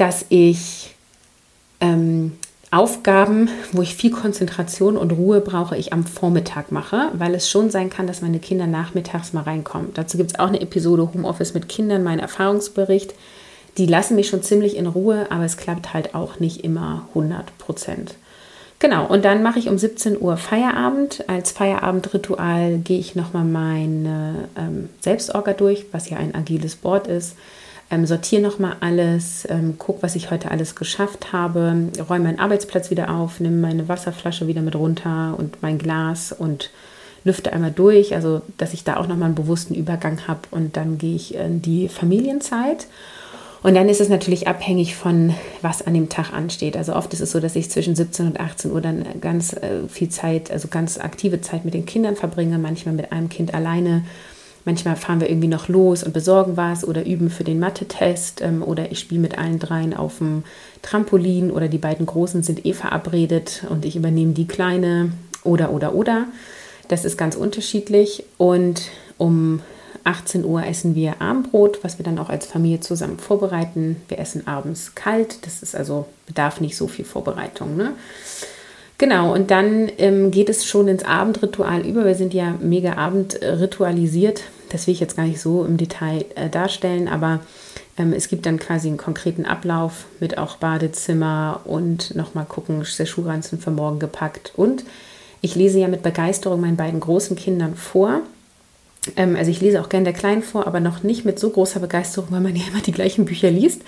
dass 0.00 0.24
ich 0.30 0.94
ähm, 1.80 2.32
Aufgaben, 2.70 3.50
wo 3.72 3.82
ich 3.82 3.94
viel 3.94 4.10
Konzentration 4.10 4.96
und 4.96 5.12
Ruhe 5.12 5.42
brauche, 5.42 5.76
ich 5.76 5.92
am 5.92 6.06
Vormittag 6.06 6.72
mache, 6.72 7.08
weil 7.12 7.34
es 7.34 7.50
schon 7.50 7.68
sein 7.68 7.90
kann, 7.90 8.06
dass 8.06 8.22
meine 8.22 8.38
Kinder 8.38 8.66
nachmittags 8.66 9.34
mal 9.34 9.42
reinkommen. 9.42 9.90
Dazu 9.92 10.16
gibt 10.16 10.30
es 10.30 10.38
auch 10.38 10.48
eine 10.48 10.62
Episode 10.62 11.10
Homeoffice 11.12 11.52
mit 11.52 11.68
Kindern, 11.68 12.02
mein 12.02 12.18
Erfahrungsbericht. 12.18 13.12
Die 13.76 13.84
lassen 13.86 14.16
mich 14.16 14.28
schon 14.28 14.42
ziemlich 14.42 14.76
in 14.76 14.86
Ruhe, 14.86 15.26
aber 15.30 15.44
es 15.44 15.58
klappt 15.58 15.92
halt 15.92 16.14
auch 16.14 16.40
nicht 16.40 16.64
immer 16.64 17.06
100 17.10 17.58
Prozent. 17.58 18.14
Genau, 18.78 19.06
und 19.06 19.26
dann 19.26 19.42
mache 19.42 19.58
ich 19.58 19.68
um 19.68 19.76
17 19.76 20.18
Uhr 20.18 20.38
Feierabend. 20.38 21.28
Als 21.28 21.52
Feierabendritual 21.52 22.78
gehe 22.78 22.98
ich 22.98 23.16
nochmal 23.16 23.44
meine 23.44 24.48
ähm, 24.56 24.88
Selbstorga 25.00 25.52
durch, 25.52 25.86
was 25.92 26.08
ja 26.08 26.16
ein 26.16 26.34
agiles 26.34 26.76
Board 26.76 27.06
ist 27.06 27.34
ähm, 27.90 28.06
sortiere 28.06 28.42
nochmal 28.42 28.76
alles, 28.80 29.46
ähm, 29.50 29.74
guck, 29.78 30.02
was 30.02 30.14
ich 30.16 30.30
heute 30.30 30.50
alles 30.50 30.76
geschafft 30.76 31.32
habe, 31.32 31.88
räume 32.08 32.24
meinen 32.24 32.38
Arbeitsplatz 32.38 32.90
wieder 32.90 33.10
auf, 33.10 33.40
nehme 33.40 33.56
meine 33.56 33.88
Wasserflasche 33.88 34.46
wieder 34.46 34.62
mit 34.62 34.76
runter 34.76 35.34
und 35.36 35.62
mein 35.62 35.78
Glas 35.78 36.32
und 36.32 36.70
lüfte 37.24 37.52
einmal 37.52 37.72
durch, 37.72 38.14
also 38.14 38.42
dass 38.56 38.72
ich 38.72 38.84
da 38.84 38.96
auch 38.96 39.06
nochmal 39.06 39.26
einen 39.26 39.34
bewussten 39.34 39.74
Übergang 39.74 40.26
habe 40.26 40.40
und 40.50 40.76
dann 40.76 40.98
gehe 40.98 41.16
ich 41.16 41.34
in 41.34 41.60
die 41.62 41.88
Familienzeit. 41.88 42.86
Und 43.62 43.74
dann 43.74 43.90
ist 43.90 44.00
es 44.00 44.08
natürlich 44.08 44.48
abhängig 44.48 44.96
von, 44.96 45.34
was 45.60 45.86
an 45.86 45.92
dem 45.92 46.08
Tag 46.08 46.32
ansteht. 46.32 46.78
Also 46.78 46.96
oft 46.96 47.12
ist 47.12 47.20
es 47.20 47.30
so, 47.30 47.40
dass 47.40 47.56
ich 47.56 47.70
zwischen 47.70 47.94
17 47.94 48.28
und 48.28 48.40
18 48.40 48.72
Uhr 48.72 48.80
dann 48.80 49.04
ganz 49.20 49.52
äh, 49.52 49.86
viel 49.86 50.08
Zeit, 50.08 50.50
also 50.50 50.68
ganz 50.68 50.96
aktive 50.96 51.42
Zeit 51.42 51.66
mit 51.66 51.74
den 51.74 51.84
Kindern 51.84 52.16
verbringe, 52.16 52.58
manchmal 52.58 52.94
mit 52.94 53.12
einem 53.12 53.28
Kind 53.28 53.52
alleine 53.52 54.04
Manchmal 54.70 54.94
fahren 54.94 55.20
wir 55.20 55.28
irgendwie 55.28 55.48
noch 55.48 55.66
los 55.66 56.04
und 56.04 56.12
besorgen 56.12 56.56
was 56.56 56.86
oder 56.86 57.04
üben 57.04 57.28
für 57.28 57.42
den 57.42 57.58
Mathe-Test 57.58 58.40
ähm, 58.40 58.62
oder 58.62 58.92
ich 58.92 59.00
spiele 59.00 59.20
mit 59.20 59.36
allen 59.36 59.58
dreien 59.58 59.94
auf 59.94 60.18
dem 60.18 60.44
Trampolin 60.80 61.50
oder 61.50 61.66
die 61.66 61.78
beiden 61.78 62.06
Großen 62.06 62.44
sind 62.44 62.64
eh 62.64 62.72
verabredet 62.72 63.64
und 63.68 63.84
ich 63.84 63.96
übernehme 63.96 64.32
die 64.32 64.46
Kleine 64.46 65.10
oder, 65.42 65.72
oder, 65.72 65.92
oder. 65.96 66.28
Das 66.86 67.04
ist 67.04 67.18
ganz 67.18 67.34
unterschiedlich 67.34 68.22
und 68.38 68.82
um 69.18 69.60
18 70.04 70.44
Uhr 70.44 70.64
essen 70.64 70.94
wir 70.94 71.20
Abendbrot, 71.20 71.82
was 71.82 71.98
wir 71.98 72.04
dann 72.04 72.20
auch 72.20 72.28
als 72.28 72.46
Familie 72.46 72.78
zusammen 72.78 73.18
vorbereiten. 73.18 73.96
Wir 74.06 74.20
essen 74.20 74.46
abends 74.46 74.94
kalt, 74.94 75.44
das 75.46 75.64
ist 75.64 75.74
also 75.74 76.06
bedarf 76.26 76.60
nicht 76.60 76.76
so 76.76 76.86
viel 76.86 77.04
Vorbereitung. 77.04 77.76
Ne? 77.76 77.94
Genau, 79.00 79.32
und 79.32 79.50
dann 79.50 79.90
ähm, 79.96 80.30
geht 80.30 80.50
es 80.50 80.66
schon 80.66 80.86
ins 80.86 81.04
Abendritual 81.04 81.86
über. 81.86 82.04
Wir 82.04 82.14
sind 82.14 82.34
ja 82.34 82.56
mega 82.60 82.98
abendritualisiert. 82.98 84.42
Das 84.68 84.86
will 84.86 84.92
ich 84.92 85.00
jetzt 85.00 85.16
gar 85.16 85.24
nicht 85.24 85.40
so 85.40 85.64
im 85.64 85.78
Detail 85.78 86.26
äh, 86.34 86.50
darstellen, 86.50 87.08
aber 87.08 87.40
ähm, 87.96 88.12
es 88.12 88.28
gibt 88.28 88.44
dann 88.44 88.58
quasi 88.58 88.88
einen 88.88 88.98
konkreten 88.98 89.46
Ablauf 89.46 90.04
mit 90.20 90.36
auch 90.36 90.56
Badezimmer 90.56 91.62
und 91.64 92.14
nochmal 92.14 92.44
gucken, 92.44 92.84
der 92.98 93.06
Schuhranzen 93.06 93.58
für 93.58 93.70
morgen 93.70 94.00
gepackt. 94.00 94.52
Und 94.54 94.84
ich 95.40 95.54
lese 95.54 95.78
ja 95.78 95.88
mit 95.88 96.02
Begeisterung 96.02 96.60
meinen 96.60 96.76
beiden 96.76 97.00
großen 97.00 97.36
Kindern 97.36 97.76
vor. 97.76 98.20
Ähm, 99.16 99.34
also 99.34 99.50
ich 99.50 99.62
lese 99.62 99.80
auch 99.80 99.88
gern 99.88 100.04
der 100.04 100.12
Kleinen 100.12 100.42
vor, 100.42 100.66
aber 100.66 100.80
noch 100.80 101.02
nicht 101.02 101.24
mit 101.24 101.38
so 101.38 101.48
großer 101.48 101.80
Begeisterung, 101.80 102.32
weil 102.32 102.42
man 102.42 102.54
ja 102.54 102.64
immer 102.70 102.82
die 102.82 102.92
gleichen 102.92 103.24
Bücher 103.24 103.50
liest. 103.50 103.80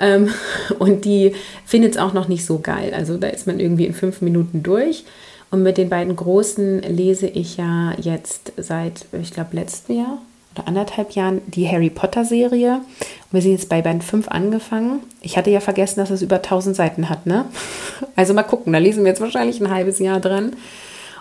Ähm, 0.00 0.30
und 0.78 1.04
die 1.04 1.34
findet 1.64 1.92
es 1.92 2.00
auch 2.00 2.12
noch 2.12 2.28
nicht 2.28 2.44
so 2.44 2.58
geil. 2.58 2.92
Also 2.94 3.16
da 3.16 3.28
ist 3.28 3.46
man 3.46 3.60
irgendwie 3.60 3.86
in 3.86 3.94
fünf 3.94 4.20
Minuten 4.20 4.62
durch. 4.62 5.04
Und 5.50 5.62
mit 5.62 5.78
den 5.78 5.88
beiden 5.88 6.16
Großen 6.16 6.82
lese 6.82 7.28
ich 7.28 7.56
ja 7.56 7.92
jetzt 8.00 8.52
seit, 8.56 9.06
ich 9.12 9.32
glaube, 9.32 9.54
letztem 9.56 9.98
Jahr 9.98 10.18
oder 10.56 10.66
anderthalb 10.66 11.12
Jahren 11.12 11.40
die 11.46 11.68
Harry 11.68 11.90
Potter 11.90 12.24
Serie. 12.24 12.74
Und 12.74 13.32
wir 13.32 13.42
sind 13.42 13.52
jetzt 13.52 13.68
bei 13.68 13.82
Band 13.82 14.02
5 14.02 14.28
angefangen. 14.28 15.00
Ich 15.20 15.36
hatte 15.36 15.50
ja 15.50 15.60
vergessen, 15.60 16.00
dass 16.00 16.10
es 16.10 16.22
über 16.22 16.36
1000 16.36 16.74
Seiten 16.74 17.08
hat, 17.08 17.26
ne? 17.26 17.44
Also 18.16 18.34
mal 18.34 18.42
gucken, 18.42 18.72
da 18.72 18.78
lesen 18.78 19.04
wir 19.04 19.10
jetzt 19.10 19.20
wahrscheinlich 19.20 19.60
ein 19.60 19.70
halbes 19.70 19.98
Jahr 19.98 20.20
dran. 20.20 20.54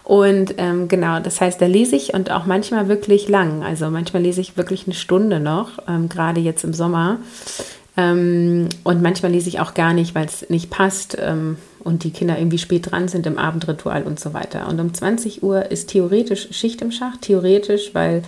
Und 0.03 0.55
ähm, 0.57 0.87
genau, 0.87 1.19
das 1.19 1.41
heißt, 1.41 1.59
da 1.59 1.65
lese 1.65 1.95
ich 1.95 2.13
und 2.13 2.31
auch 2.31 2.45
manchmal 2.45 2.87
wirklich 2.87 3.27
lang. 3.27 3.63
Also 3.63 3.89
manchmal 3.89 4.21
lese 4.21 4.39
ich 4.39 4.55
wirklich 4.55 4.85
eine 4.85 4.93
Stunde 4.93 5.39
noch, 5.39 5.79
ähm, 5.87 6.09
gerade 6.09 6.39
jetzt 6.41 6.63
im 6.63 6.73
Sommer. 6.73 7.17
Ähm, 7.97 8.69
und 8.83 9.01
manchmal 9.01 9.31
lese 9.31 9.49
ich 9.49 9.59
auch 9.59 9.73
gar 9.73 9.93
nicht, 9.93 10.15
weil 10.15 10.25
es 10.25 10.49
nicht 10.49 10.69
passt 10.69 11.17
ähm, 11.19 11.57
und 11.79 12.03
die 12.03 12.11
Kinder 12.11 12.37
irgendwie 12.37 12.57
spät 12.57 12.91
dran 12.91 13.07
sind 13.07 13.25
im 13.25 13.37
Abendritual 13.37 14.03
und 14.03 14.19
so 14.19 14.33
weiter. 14.33 14.67
Und 14.67 14.79
um 14.79 14.93
20 14.93 15.43
Uhr 15.43 15.71
ist 15.71 15.89
theoretisch 15.89 16.49
Schicht 16.51 16.81
im 16.81 16.91
Schach, 16.91 17.17
theoretisch, 17.21 17.93
weil 17.93 18.23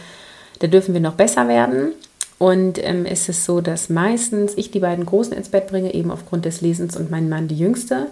da 0.60 0.68
dürfen 0.68 0.94
wir 0.94 1.02
noch 1.02 1.16
besser 1.16 1.48
werden. 1.48 1.92
Und 2.40 2.84
ähm, 2.84 3.06
es 3.06 3.30
ist 3.30 3.46
so, 3.46 3.62
dass 3.62 3.90
meistens 3.90 4.54
ich 4.56 4.72
die 4.72 4.80
beiden 4.80 5.06
Großen 5.06 5.34
ins 5.34 5.50
Bett 5.50 5.68
bringe, 5.68 5.94
eben 5.94 6.12
aufgrund 6.12 6.46
des 6.46 6.62
Lesens 6.62 6.96
und 6.96 7.10
mein 7.10 7.30
Mann 7.30 7.48
die 7.48 7.58
Jüngste. 7.58 8.08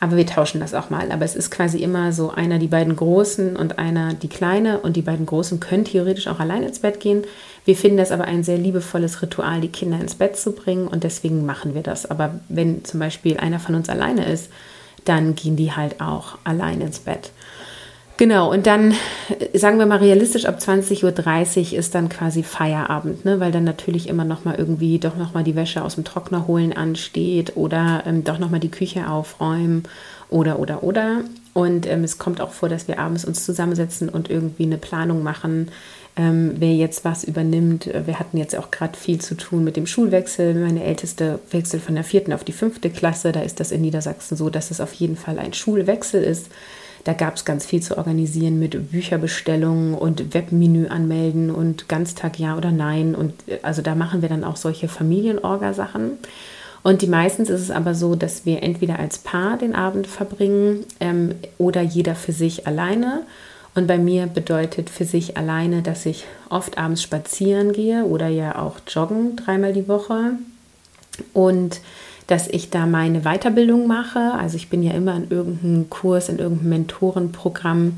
Aber 0.00 0.16
wir 0.16 0.26
tauschen 0.26 0.60
das 0.60 0.74
auch 0.74 0.90
mal. 0.90 1.10
Aber 1.10 1.24
es 1.24 1.34
ist 1.34 1.50
quasi 1.50 1.78
immer 1.78 2.12
so 2.12 2.30
einer 2.30 2.58
die 2.58 2.68
beiden 2.68 2.94
Großen 2.94 3.56
und 3.56 3.78
einer 3.78 4.14
die 4.14 4.28
Kleine. 4.28 4.78
Und 4.80 4.96
die 4.96 5.02
beiden 5.02 5.26
Großen 5.26 5.58
können 5.58 5.84
theoretisch 5.84 6.28
auch 6.28 6.38
allein 6.38 6.62
ins 6.62 6.78
Bett 6.78 7.00
gehen. 7.00 7.24
Wir 7.64 7.76
finden 7.76 7.98
das 7.98 8.12
aber 8.12 8.24
ein 8.24 8.44
sehr 8.44 8.58
liebevolles 8.58 9.22
Ritual, 9.22 9.60
die 9.60 9.68
Kinder 9.68 10.00
ins 10.00 10.14
Bett 10.14 10.36
zu 10.36 10.52
bringen. 10.52 10.86
Und 10.86 11.04
deswegen 11.04 11.44
machen 11.44 11.74
wir 11.74 11.82
das. 11.82 12.06
Aber 12.06 12.38
wenn 12.48 12.84
zum 12.84 13.00
Beispiel 13.00 13.38
einer 13.38 13.58
von 13.58 13.74
uns 13.74 13.88
alleine 13.88 14.24
ist, 14.26 14.50
dann 15.04 15.34
gehen 15.34 15.56
die 15.56 15.72
halt 15.72 16.00
auch 16.00 16.38
allein 16.44 16.80
ins 16.80 17.00
Bett. 17.00 17.30
Genau, 18.18 18.50
und 18.50 18.66
dann 18.66 18.94
sagen 19.54 19.78
wir 19.78 19.86
mal 19.86 19.98
realistisch, 19.98 20.44
ab 20.44 20.58
20.30 20.58 21.72
Uhr 21.72 21.78
ist 21.78 21.94
dann 21.94 22.08
quasi 22.08 22.42
Feierabend, 22.42 23.24
ne? 23.24 23.38
weil 23.38 23.52
dann 23.52 23.62
natürlich 23.62 24.08
immer 24.08 24.24
noch 24.24 24.44
mal 24.44 24.56
irgendwie 24.56 24.98
doch 24.98 25.14
noch 25.14 25.34
mal 25.34 25.44
die 25.44 25.54
Wäsche 25.54 25.84
aus 25.84 25.94
dem 25.94 26.02
Trockner 26.02 26.48
holen 26.48 26.72
ansteht 26.72 27.56
oder 27.56 28.02
ähm, 28.06 28.24
doch 28.24 28.40
noch 28.40 28.50
mal 28.50 28.58
die 28.58 28.72
Küche 28.72 29.08
aufräumen 29.08 29.84
oder, 30.30 30.58
oder, 30.58 30.82
oder. 30.82 31.20
Und 31.54 31.86
ähm, 31.86 32.02
es 32.02 32.18
kommt 32.18 32.40
auch 32.40 32.50
vor, 32.50 32.68
dass 32.68 32.88
wir 32.88 32.98
abends 32.98 33.24
uns 33.24 33.44
zusammensetzen 33.44 34.08
und 34.08 34.28
irgendwie 34.28 34.64
eine 34.64 34.78
Planung 34.78 35.22
machen, 35.22 35.70
ähm, 36.16 36.54
wer 36.58 36.74
jetzt 36.74 37.04
was 37.04 37.22
übernimmt. 37.22 37.86
Wir 37.86 38.18
hatten 38.18 38.36
jetzt 38.36 38.56
auch 38.56 38.72
gerade 38.72 38.98
viel 38.98 39.20
zu 39.20 39.36
tun 39.36 39.62
mit 39.62 39.76
dem 39.76 39.86
Schulwechsel. 39.86 40.54
Meine 40.54 40.82
Älteste 40.82 41.38
wechselt 41.52 41.84
von 41.84 41.94
der 41.94 42.02
vierten 42.02 42.32
auf 42.32 42.42
die 42.42 42.50
fünfte 42.50 42.90
Klasse. 42.90 43.30
Da 43.30 43.42
ist 43.42 43.60
das 43.60 43.70
in 43.70 43.82
Niedersachsen 43.82 44.36
so, 44.36 44.50
dass 44.50 44.72
es 44.72 44.80
auf 44.80 44.92
jeden 44.94 45.16
Fall 45.16 45.38
ein 45.38 45.52
Schulwechsel 45.52 46.20
ist. 46.20 46.48
Da 47.04 47.12
gab 47.12 47.36
es 47.36 47.44
ganz 47.44 47.64
viel 47.64 47.82
zu 47.82 47.96
organisieren 47.96 48.58
mit 48.58 48.90
Bücherbestellungen 48.90 49.94
und 49.94 50.34
Webmenü 50.34 50.88
anmelden 50.88 51.50
und 51.50 51.88
Ganztag 51.88 52.38
ja 52.38 52.56
oder 52.56 52.70
nein. 52.70 53.14
Und 53.14 53.34
äh, 53.46 53.58
also 53.62 53.82
da 53.82 53.94
machen 53.94 54.22
wir 54.22 54.28
dann 54.28 54.44
auch 54.44 54.56
solche 54.56 54.88
Familienorga-Sachen. 54.88 56.18
Und 56.82 57.02
die 57.02 57.06
meistens 57.06 57.50
ist 57.50 57.60
es 57.60 57.70
aber 57.70 57.94
so, 57.94 58.14
dass 58.14 58.46
wir 58.46 58.62
entweder 58.62 58.98
als 58.98 59.18
Paar 59.18 59.58
den 59.58 59.74
Abend 59.74 60.06
verbringen 60.06 60.84
ähm, 61.00 61.34
oder 61.58 61.82
jeder 61.82 62.14
für 62.14 62.32
sich 62.32 62.66
alleine. 62.66 63.22
Und 63.74 63.86
bei 63.86 63.98
mir 63.98 64.26
bedeutet 64.26 64.90
für 64.90 65.04
sich 65.04 65.36
alleine, 65.36 65.82
dass 65.82 66.06
ich 66.06 66.24
oft 66.48 66.78
abends 66.78 67.02
spazieren 67.02 67.72
gehe 67.72 68.04
oder 68.04 68.28
ja 68.28 68.58
auch 68.58 68.76
joggen 68.88 69.36
dreimal 69.36 69.72
die 69.72 69.88
Woche. 69.88 70.32
Und 71.32 71.80
dass 72.28 72.46
ich 72.46 72.70
da 72.70 72.86
meine 72.86 73.22
Weiterbildung 73.22 73.86
mache. 73.86 74.34
Also 74.34 74.56
ich 74.56 74.68
bin 74.68 74.82
ja 74.82 74.92
immer 74.92 75.16
in 75.16 75.30
irgendeinem 75.30 75.90
Kurs, 75.90 76.28
in 76.28 76.38
irgendeinem 76.38 76.68
Mentorenprogramm, 76.68 77.94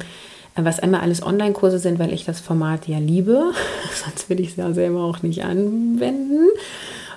äh, 0.55 0.65
was 0.65 0.81
einmal 0.81 1.01
alles 1.03 1.23
Online-Kurse 1.23 1.79
sind, 1.79 1.99
weil 1.99 2.13
ich 2.13 2.25
das 2.25 2.41
Format 2.41 2.89
ja 2.89 2.99
liebe. 2.99 3.53
Sonst 4.05 4.31
will 4.31 4.41
ich 4.41 4.51
es 4.51 4.57
ja 4.57 4.73
selber 4.73 5.01
auch 5.01 5.23
nicht 5.23 5.45
anwenden 5.45 6.49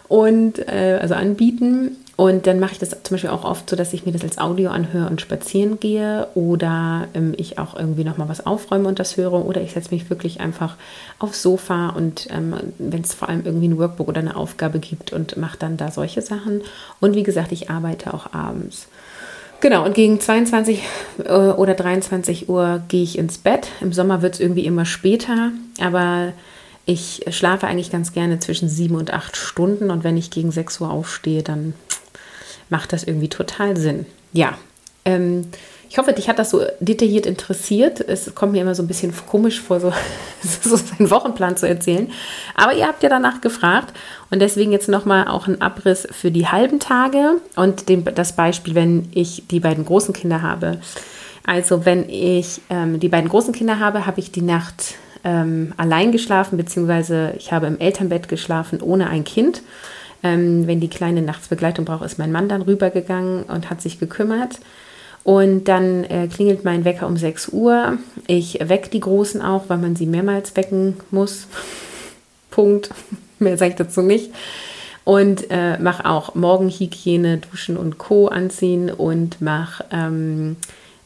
und 0.10 0.60
äh, 0.68 1.00
also 1.02 1.14
anbieten. 1.14 1.98
Und 2.16 2.46
dann 2.46 2.60
mache 2.60 2.74
ich 2.74 2.80
das 2.80 2.92
zum 2.92 3.16
Beispiel 3.16 3.32
auch 3.32 3.44
oft 3.44 3.68
so, 3.68 3.76
dass 3.76 3.92
ich 3.92 4.06
mir 4.06 4.12
das 4.12 4.22
als 4.24 4.38
Audio 4.38 4.70
anhöre 4.70 5.10
und 5.10 5.20
spazieren 5.20 5.80
gehe 5.80 6.28
oder 6.36 7.08
ähm, 7.16 7.34
ich 7.38 7.58
auch 7.58 7.76
irgendwie 7.76 8.04
nochmal 8.04 8.30
was 8.30 8.46
aufräume 8.46 8.88
und 8.88 9.00
das 9.00 9.18
höre 9.18 9.46
oder 9.46 9.62
ich 9.62 9.72
setze 9.72 9.94
mich 9.94 10.12
wirklich 10.12 10.40
einfach 10.40 10.76
aufs 11.18 11.42
Sofa 11.42 11.90
und 11.90 12.28
ähm, 12.30 12.56
wenn 12.78 13.02
es 13.02 13.16
vor 13.16 13.30
allem 13.30 13.44
irgendwie 13.46 13.68
ein 13.68 13.80
Workbook 13.80 14.10
oder 14.10 14.22
eine 14.22 14.36
Aufgabe 14.36 14.78
gibt 14.78 15.12
und 15.12 15.38
mache 15.38 15.58
dann 15.58 15.76
da 15.76 15.90
solche 15.90 16.22
Sachen. 16.22 16.62
Und 17.00 17.16
wie 17.16 17.24
gesagt, 17.24 17.52
ich 17.52 17.72
arbeite 17.72 18.14
auch 18.14 18.32
abends. 18.32 18.88
Genau, 19.60 19.84
und 19.84 19.96
gegen 19.96 20.20
22 20.20 20.84
äh, 21.24 21.32
oder 21.32 21.74
23 21.74 22.48
Uhr 22.48 22.84
gehe 22.90 23.02
ich 23.02 23.18
ins 23.18 23.40
Bett. 23.40 23.70
Im 23.82 23.92
Sommer 23.92 24.22
wird 24.22 24.36
es 24.36 24.40
irgendwie 24.40 24.66
immer 24.66 24.86
später, 24.86 25.52
aber 25.82 26.34
ich 26.86 27.26
schlafe 27.32 27.66
eigentlich 27.66 27.90
ganz 27.90 28.14
gerne 28.14 28.40
zwischen 28.40 28.70
sieben 28.70 28.96
und 28.96 29.14
acht 29.14 29.36
Stunden 29.36 29.90
und 29.90 30.04
wenn 30.04 30.18
ich 30.18 30.30
gegen 30.30 30.52
6 30.52 30.82
Uhr 30.82 30.92
aufstehe, 30.92 31.42
dann 31.42 31.74
macht 32.74 32.92
das 32.92 33.04
irgendwie 33.04 33.30
total 33.30 33.78
Sinn. 33.78 34.08
Ja, 34.34 34.58
ähm, 35.06 35.46
ich 35.92 36.00
hoffe, 36.00 36.12
dich 36.12 36.28
hat 36.28 36.40
das 36.40 36.50
so 36.50 36.66
detailliert 36.80 37.28
interessiert. 37.28 38.02
Es 38.02 38.34
kommt 38.34 38.54
mir 38.54 38.64
immer 38.64 38.74
so 38.74 38.82
ein 38.82 38.88
bisschen 38.88 39.14
komisch 39.28 39.62
vor, 39.62 39.80
so, 39.80 39.94
so 40.42 40.76
seinen 40.76 41.12
Wochenplan 41.12 41.56
zu 41.56 41.68
erzählen. 41.68 42.12
Aber 42.56 42.74
ihr 42.74 42.88
habt 42.88 43.04
ja 43.04 43.10
danach 43.10 43.42
gefragt 43.42 43.94
und 44.32 44.40
deswegen 44.42 44.72
jetzt 44.72 44.90
nochmal 44.90 45.28
auch 45.28 45.46
ein 45.46 45.62
Abriss 45.62 46.08
für 46.10 46.32
die 46.32 46.48
halben 46.48 46.80
Tage 46.80 47.36
und 47.56 47.90
den, 47.90 48.06
das 48.06 48.36
Beispiel, 48.36 48.74
wenn 48.74 49.08
ich 49.14 49.44
die 49.52 49.60
beiden 49.60 49.86
großen 49.86 50.16
Kinder 50.16 50.42
habe. 50.42 50.80
Also 51.46 51.86
wenn 51.86 52.10
ich 52.10 52.62
ähm, 52.72 53.00
die 53.00 53.10
beiden 53.10 53.30
großen 53.30 53.54
Kinder 53.54 53.78
habe, 53.80 54.08
habe 54.08 54.20
ich 54.20 54.32
die 54.32 54.42
Nacht 54.42 54.96
ähm, 55.24 55.74
allein 55.78 56.12
geschlafen, 56.12 56.58
beziehungsweise 56.58 57.36
ich 57.38 57.52
habe 57.52 57.68
im 57.68 57.80
Elternbett 57.80 58.28
geschlafen 58.28 58.82
ohne 58.82 59.12
ein 59.12 59.26
Kind. 59.26 59.62
Ähm, 60.24 60.68
wenn 60.68 60.80
die 60.80 60.90
Kleine 60.90 61.22
nachts 61.22 61.50
Begleitung 61.50 61.84
braucht, 61.86 62.06
ist 62.06 62.18
mein 62.18 62.32
Mann 62.32 62.48
dann 62.48 62.62
rübergegangen 62.62 63.44
und 63.44 63.70
hat 63.70 63.82
sich 63.82 64.00
gekümmert. 64.00 64.60
Und 65.24 65.66
dann 65.66 66.04
äh, 66.06 66.28
klingelt 66.28 66.66
mein 66.66 66.86
Wecker 66.86 67.08
um 67.08 67.18
6 67.18 67.50
Uhr. 67.50 67.98
Ich 68.28 68.60
wecke 68.62 68.90
die 68.90 69.00
Großen 69.00 69.42
auch, 69.42 69.66
weil 69.68 69.78
man 69.78 69.96
sie 69.96 70.06
mehrmals 70.06 70.56
wecken 70.56 70.98
muss. 71.12 71.48
Punkt. 72.52 72.90
Mehr 73.40 73.58
sage 73.58 73.72
ich 73.72 73.78
dazu 73.78 74.02
nicht. 74.02 74.32
Und 75.06 75.48
äh, 75.50 75.78
mache 75.80 76.06
auch 76.06 76.34
Morgenhygiene, 76.36 77.40
Duschen 77.40 77.76
und 77.76 77.98
Co. 77.98 78.28
anziehen 78.28 78.90
und 78.90 79.42
mache 79.42 79.84
ähm, 79.92 80.56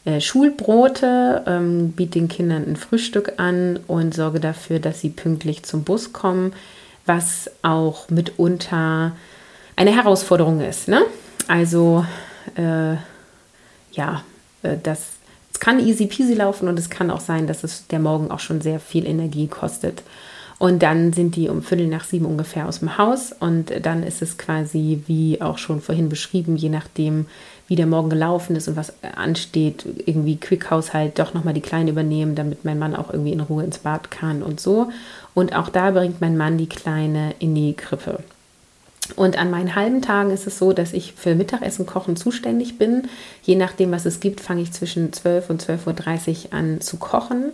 äh, 0.04 0.20
Schulbrote, 0.20 1.42
ähm, 1.46 1.90
biete 1.92 2.20
den 2.20 2.28
Kindern 2.28 2.64
ein 2.64 2.76
Frühstück 2.76 3.34
an 3.38 3.80
und 3.88 4.14
sorge 4.14 4.38
dafür, 4.38 4.78
dass 4.78 5.00
sie 5.00 5.10
pünktlich 5.10 5.64
zum 5.64 5.82
Bus 5.82 6.12
kommen 6.12 6.52
was 7.08 7.50
auch 7.62 8.08
mitunter 8.10 9.16
eine 9.76 9.94
Herausforderung 9.94 10.60
ist. 10.60 10.88
Ne? 10.88 11.02
Also 11.48 12.04
äh, 12.56 12.96
ja, 13.92 14.22
äh, 14.62 14.76
das 14.82 15.18
es 15.58 15.60
kann 15.60 15.80
easy 15.80 16.06
peasy 16.06 16.34
laufen 16.34 16.68
und 16.68 16.78
es 16.78 16.88
kann 16.88 17.10
auch 17.10 17.18
sein, 17.18 17.48
dass 17.48 17.64
es 17.64 17.88
der 17.88 17.98
Morgen 17.98 18.30
auch 18.30 18.38
schon 18.38 18.60
sehr 18.60 18.78
viel 18.78 19.06
Energie 19.06 19.48
kostet. 19.48 20.04
Und 20.58 20.82
dann 20.82 21.12
sind 21.12 21.36
die 21.36 21.48
um 21.48 21.62
Viertel 21.62 21.86
nach 21.86 22.04
sieben 22.04 22.26
ungefähr 22.26 22.68
aus 22.68 22.80
dem 22.80 22.98
Haus. 22.98 23.32
Und 23.32 23.72
dann 23.82 24.02
ist 24.02 24.22
es 24.22 24.38
quasi, 24.38 25.02
wie 25.06 25.40
auch 25.40 25.58
schon 25.58 25.80
vorhin 25.80 26.08
beschrieben, 26.08 26.56
je 26.56 26.68
nachdem, 26.68 27.26
wie 27.68 27.76
der 27.76 27.86
Morgen 27.86 28.10
gelaufen 28.10 28.56
ist 28.56 28.68
und 28.68 28.76
was 28.76 28.92
ansteht, 29.02 29.84
irgendwie 30.06 30.36
Quick-Haushalt 30.36 31.18
doch 31.18 31.34
nochmal 31.34 31.54
die 31.54 31.60
Kleine 31.60 31.90
übernehmen, 31.90 32.34
damit 32.34 32.64
mein 32.64 32.78
Mann 32.78 32.96
auch 32.96 33.12
irgendwie 33.12 33.32
in 33.32 33.40
Ruhe 33.40 33.64
ins 33.64 33.78
Bad 33.78 34.10
kann 34.10 34.42
und 34.42 34.60
so. 34.60 34.90
Und 35.34 35.54
auch 35.54 35.68
da 35.68 35.90
bringt 35.90 36.20
mein 36.20 36.36
Mann 36.36 36.58
die 36.58 36.68
Kleine 36.68 37.34
in 37.38 37.54
die 37.54 37.74
Krippe. 37.74 38.20
Und 39.16 39.38
an 39.38 39.50
meinen 39.50 39.74
halben 39.74 40.02
Tagen 40.02 40.30
ist 40.30 40.46
es 40.46 40.58
so, 40.58 40.72
dass 40.72 40.92
ich 40.92 41.14
für 41.14 41.34
Mittagessen 41.34 41.86
kochen 41.86 42.16
zuständig 42.16 42.78
bin. 42.78 43.08
Je 43.42 43.56
nachdem, 43.56 43.90
was 43.90 44.04
es 44.04 44.20
gibt, 44.20 44.40
fange 44.40 44.62
ich 44.62 44.72
zwischen 44.72 45.12
12 45.12 45.50
und 45.50 45.62
12.30 45.62 46.46
Uhr 46.46 46.52
an 46.52 46.80
zu 46.80 46.98
kochen 46.98 47.52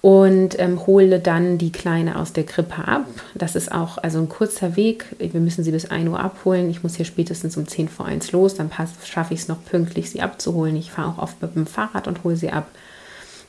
und 0.00 0.58
ähm, 0.58 0.86
hole 0.86 1.18
dann 1.18 1.58
die 1.58 1.72
Kleine 1.72 2.18
aus 2.18 2.32
der 2.32 2.44
Krippe 2.44 2.86
ab. 2.86 3.06
Das 3.34 3.56
ist 3.56 3.72
auch 3.72 3.98
also 3.98 4.18
ein 4.18 4.28
kurzer 4.28 4.76
Weg. 4.76 5.06
Wir 5.18 5.40
müssen 5.40 5.64
sie 5.64 5.72
bis 5.72 5.90
1 5.90 6.08
Uhr 6.08 6.20
abholen. 6.20 6.70
Ich 6.70 6.82
muss 6.82 6.94
hier 6.94 7.04
spätestens 7.04 7.56
um 7.56 7.66
10 7.66 7.88
vor 7.88 8.06
1 8.06 8.32
los. 8.32 8.54
Dann 8.54 8.70
schaffe 9.04 9.34
ich 9.34 9.40
es 9.40 9.48
noch 9.48 9.62
pünktlich, 9.64 10.10
sie 10.10 10.22
abzuholen. 10.22 10.76
Ich 10.76 10.90
fahre 10.90 11.10
auch 11.10 11.18
oft 11.18 11.42
mit 11.42 11.54
dem 11.54 11.66
Fahrrad 11.66 12.06
und 12.06 12.22
hole 12.24 12.36
sie 12.36 12.50
ab. 12.50 12.68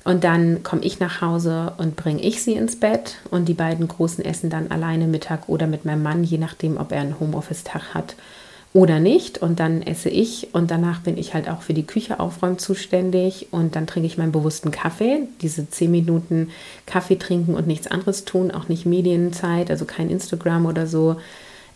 Und 0.04 0.24
dann 0.24 0.64
komme 0.64 0.84
ich 0.84 1.00
nach 1.00 1.22
Hause 1.22 1.74
und 1.78 1.96
bringe 1.96 2.22
ich 2.22 2.42
sie 2.42 2.54
ins 2.54 2.80
Bett. 2.80 3.16
Und 3.30 3.48
die 3.48 3.54
beiden 3.54 3.88
Großen 3.88 4.24
essen 4.24 4.50
dann 4.50 4.72
alleine 4.72 5.08
Mittag 5.08 5.50
oder 5.50 5.68
mit 5.68 5.86
meinem 5.86 6.04
Mann, 6.04 6.24
je 6.24 6.38
nachdem, 6.38 6.78
ob 6.78 6.92
er 6.92 7.02
einen 7.02 7.20
Homeoffice-Tag 7.20 7.94
hat 7.94 8.16
oder 8.74 9.00
nicht. 9.00 9.40
Und 9.40 9.60
dann 9.60 9.82
esse 9.82 10.10
ich 10.10 10.54
und 10.54 10.72
danach 10.72 11.02
bin 11.02 11.18
ich 11.18 11.34
halt 11.34 11.50
auch 11.50 11.62
für 11.62 11.74
die 11.74 11.86
Küche 11.86 12.20
aufräumen 12.20 12.60
zuständig 12.60 13.48
und 13.52 13.76
dann 13.76 13.88
trinke 13.88 14.08
ich 14.08 14.18
meinen 14.18 14.32
bewussten 14.32 14.72
Kaffee. 14.72 15.28
Diese 15.42 15.70
zehn 15.70 15.92
Minuten 15.92 16.50
Kaffee 16.86 17.18
trinken 17.18 17.56
und 17.56 17.68
nichts 17.68 17.88
anderes 17.88 18.26
tun, 18.26 18.52
auch 18.52 18.70
nicht 18.70 18.86
Medienzeit, 18.86 19.72
also 19.72 19.86
kein 19.86 20.10
Instagram 20.10 20.66
oder 20.66 20.88
so. 20.88 21.18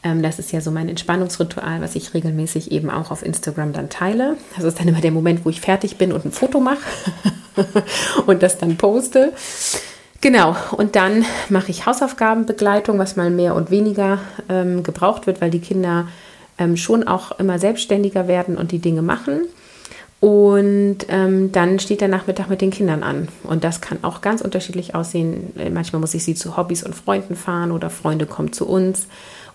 Ähm, 0.03 0.21
das 0.21 0.39
ist 0.39 0.51
ja 0.51 0.61
so 0.61 0.71
mein 0.71 0.89
Entspannungsritual, 0.89 1.81
was 1.81 1.95
ich 1.95 2.13
regelmäßig 2.13 2.71
eben 2.71 2.89
auch 2.89 3.11
auf 3.11 3.23
Instagram 3.23 3.73
dann 3.73 3.89
teile. 3.89 4.37
Das 4.55 4.65
ist 4.65 4.79
dann 4.79 4.87
immer 4.87 5.01
der 5.01 5.11
Moment, 5.11 5.45
wo 5.45 5.49
ich 5.49 5.61
fertig 5.61 5.97
bin 5.97 6.11
und 6.11 6.25
ein 6.25 6.31
Foto 6.31 6.59
mache 6.59 6.83
und 8.25 8.43
das 8.43 8.57
dann 8.57 8.77
poste. 8.77 9.33
Genau, 10.21 10.55
und 10.77 10.95
dann 10.95 11.25
mache 11.49 11.71
ich 11.71 11.85
Hausaufgabenbegleitung, 11.85 12.97
was 12.97 13.17
mal 13.17 13.29
mehr 13.29 13.55
und 13.55 13.71
weniger 13.71 14.19
ähm, 14.47 14.83
gebraucht 14.83 15.27
wird, 15.27 15.41
weil 15.41 15.49
die 15.49 15.59
Kinder 15.59 16.07
ähm, 16.57 16.77
schon 16.77 17.05
auch 17.05 17.39
immer 17.39 17.59
selbstständiger 17.59 18.27
werden 18.27 18.57
und 18.57 18.71
die 18.71 18.79
Dinge 18.79 19.01
machen. 19.01 19.41
Und 20.21 20.99
ähm, 21.09 21.51
dann 21.51 21.79
steht 21.79 21.99
der 21.99 22.07
Nachmittag 22.07 22.49
mit 22.49 22.61
den 22.61 22.71
Kindern 22.71 23.03
an. 23.03 23.27
Und 23.43 23.65
das 23.65 23.81
kann 23.81 24.05
auch 24.05 24.21
ganz 24.21 24.39
unterschiedlich 24.39 24.95
aussehen. 24.95 25.51
Äh, 25.57 25.69
manchmal 25.69 25.99
muss 25.99 26.13
ich 26.13 26.23
sie 26.23 26.35
zu 26.35 26.55
Hobbys 26.55 26.83
und 26.83 26.95
Freunden 26.95 27.35
fahren 27.35 27.73
oder 27.73 27.89
Freunde 27.89 28.25
kommen 28.25 28.53
zu 28.53 28.65
uns. 28.65 29.07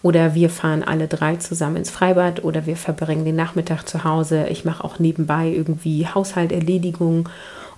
Oder 0.03 0.35
wir 0.35 0.49
fahren 0.49 0.85
alle 0.85 1.09
drei 1.09 1.37
zusammen 1.37 1.77
ins 1.77 1.91
Freibad 1.91 2.45
oder 2.45 2.67
wir 2.67 2.77
verbringen 2.77 3.25
den 3.25 3.37
Nachmittag 3.37 3.89
zu 3.89 4.05
Hause. 4.05 4.47
Ich 4.49 4.65
mache 4.65 4.85
auch 4.85 4.99
nebenbei 4.99 5.49
irgendwie 5.49 6.07
Haushalterledigung 6.07 7.29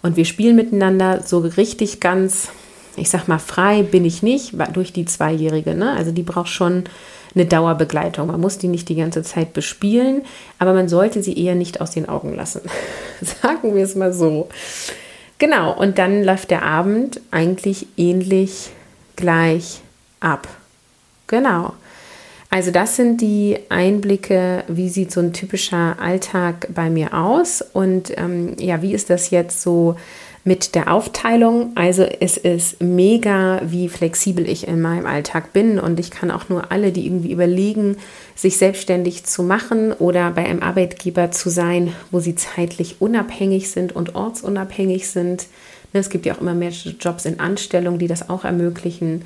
und 0.02 0.16
wir 0.16 0.26
spielen 0.26 0.56
miteinander. 0.56 1.22
So 1.24 1.38
richtig 1.38 2.00
ganz, 2.00 2.48
ich 2.96 3.09
sag 3.09 3.26
mal, 3.26 3.38
frei 3.38 3.83
bin 3.83 4.04
ich 4.04 4.22
nicht 4.22 4.54
durch 4.74 4.92
die 4.92 5.06
Zweijährige. 5.06 5.74
Ne? 5.74 5.92
Also 5.92 6.12
die 6.12 6.22
braucht 6.22 6.48
schon 6.48 6.85
eine 7.35 7.46
Dauerbegleitung. 7.46 8.26
Man 8.26 8.40
muss 8.40 8.59
die 8.59 8.68
nicht 8.68 8.88
die 8.88 8.96
ganze 8.96 9.22
Zeit 9.22 9.52
bespielen, 9.52 10.22
aber 10.59 10.74
man 10.74 10.88
sollte 10.88 11.22
sie 11.22 11.38
eher 11.38 11.54
nicht 11.54 11.80
aus 11.80 11.92
den 11.92 12.09
Augen 12.09 12.35
lassen. 12.35 12.62
Sagen 13.20 13.74
wir 13.74 13.85
es 13.85 13.94
mal 13.94 14.12
so. 14.12 14.48
Genau, 15.38 15.72
und 15.72 15.96
dann 15.96 16.22
läuft 16.22 16.50
der 16.50 16.64
Abend 16.64 17.20
eigentlich 17.30 17.87
ähnlich 17.96 18.70
gleich 19.16 19.80
ab. 20.20 20.48
Genau. 21.28 21.72
Also 22.52 22.72
das 22.72 22.96
sind 22.96 23.20
die 23.20 23.58
Einblicke, 23.68 24.64
wie 24.66 24.88
sieht 24.88 25.12
so 25.12 25.20
ein 25.20 25.32
typischer 25.32 25.96
Alltag 26.00 26.66
bei 26.74 26.90
mir 26.90 27.14
aus 27.14 27.62
und 27.72 28.12
ähm, 28.16 28.56
ja, 28.58 28.82
wie 28.82 28.92
ist 28.92 29.08
das 29.08 29.30
jetzt 29.30 29.62
so 29.62 29.94
mit 30.42 30.74
der 30.74 30.92
Aufteilung. 30.92 31.72
Also 31.76 32.02
es 32.02 32.36
ist 32.36 32.82
mega, 32.82 33.60
wie 33.64 33.88
flexibel 33.88 34.48
ich 34.48 34.66
in 34.66 34.80
meinem 34.80 35.06
Alltag 35.06 35.52
bin 35.52 35.78
und 35.78 36.00
ich 36.00 36.10
kann 36.10 36.32
auch 36.32 36.48
nur 36.48 36.72
alle, 36.72 36.90
die 36.90 37.06
irgendwie 37.06 37.30
überlegen, 37.30 37.98
sich 38.34 38.56
selbstständig 38.56 39.24
zu 39.24 39.44
machen 39.44 39.92
oder 39.92 40.32
bei 40.32 40.44
einem 40.44 40.62
Arbeitgeber 40.62 41.30
zu 41.30 41.50
sein, 41.50 41.92
wo 42.10 42.18
sie 42.20 42.34
zeitlich 42.34 42.96
unabhängig 43.00 43.70
sind 43.70 43.94
und 43.94 44.16
ortsunabhängig 44.16 45.08
sind. 45.08 45.46
Ne, 45.92 46.00
es 46.00 46.10
gibt 46.10 46.26
ja 46.26 46.34
auch 46.34 46.40
immer 46.40 46.54
mehr 46.54 46.70
Jobs 46.70 47.26
in 47.26 47.38
Anstellung, 47.38 47.98
die 47.98 48.08
das 48.08 48.28
auch 48.28 48.44
ermöglichen. 48.44 49.22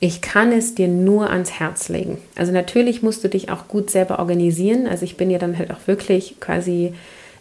Ich 0.00 0.20
kann 0.20 0.52
es 0.52 0.74
dir 0.74 0.86
nur 0.86 1.30
ans 1.30 1.58
Herz 1.58 1.88
legen. 1.88 2.18
Also 2.36 2.52
natürlich 2.52 3.02
musst 3.02 3.24
du 3.24 3.28
dich 3.28 3.50
auch 3.50 3.66
gut 3.66 3.90
selber 3.90 4.20
organisieren. 4.20 4.86
Also 4.86 5.04
ich 5.04 5.16
bin 5.16 5.28
ja 5.28 5.38
dann 5.38 5.58
halt 5.58 5.72
auch 5.72 5.86
wirklich 5.86 6.36
quasi 6.38 6.94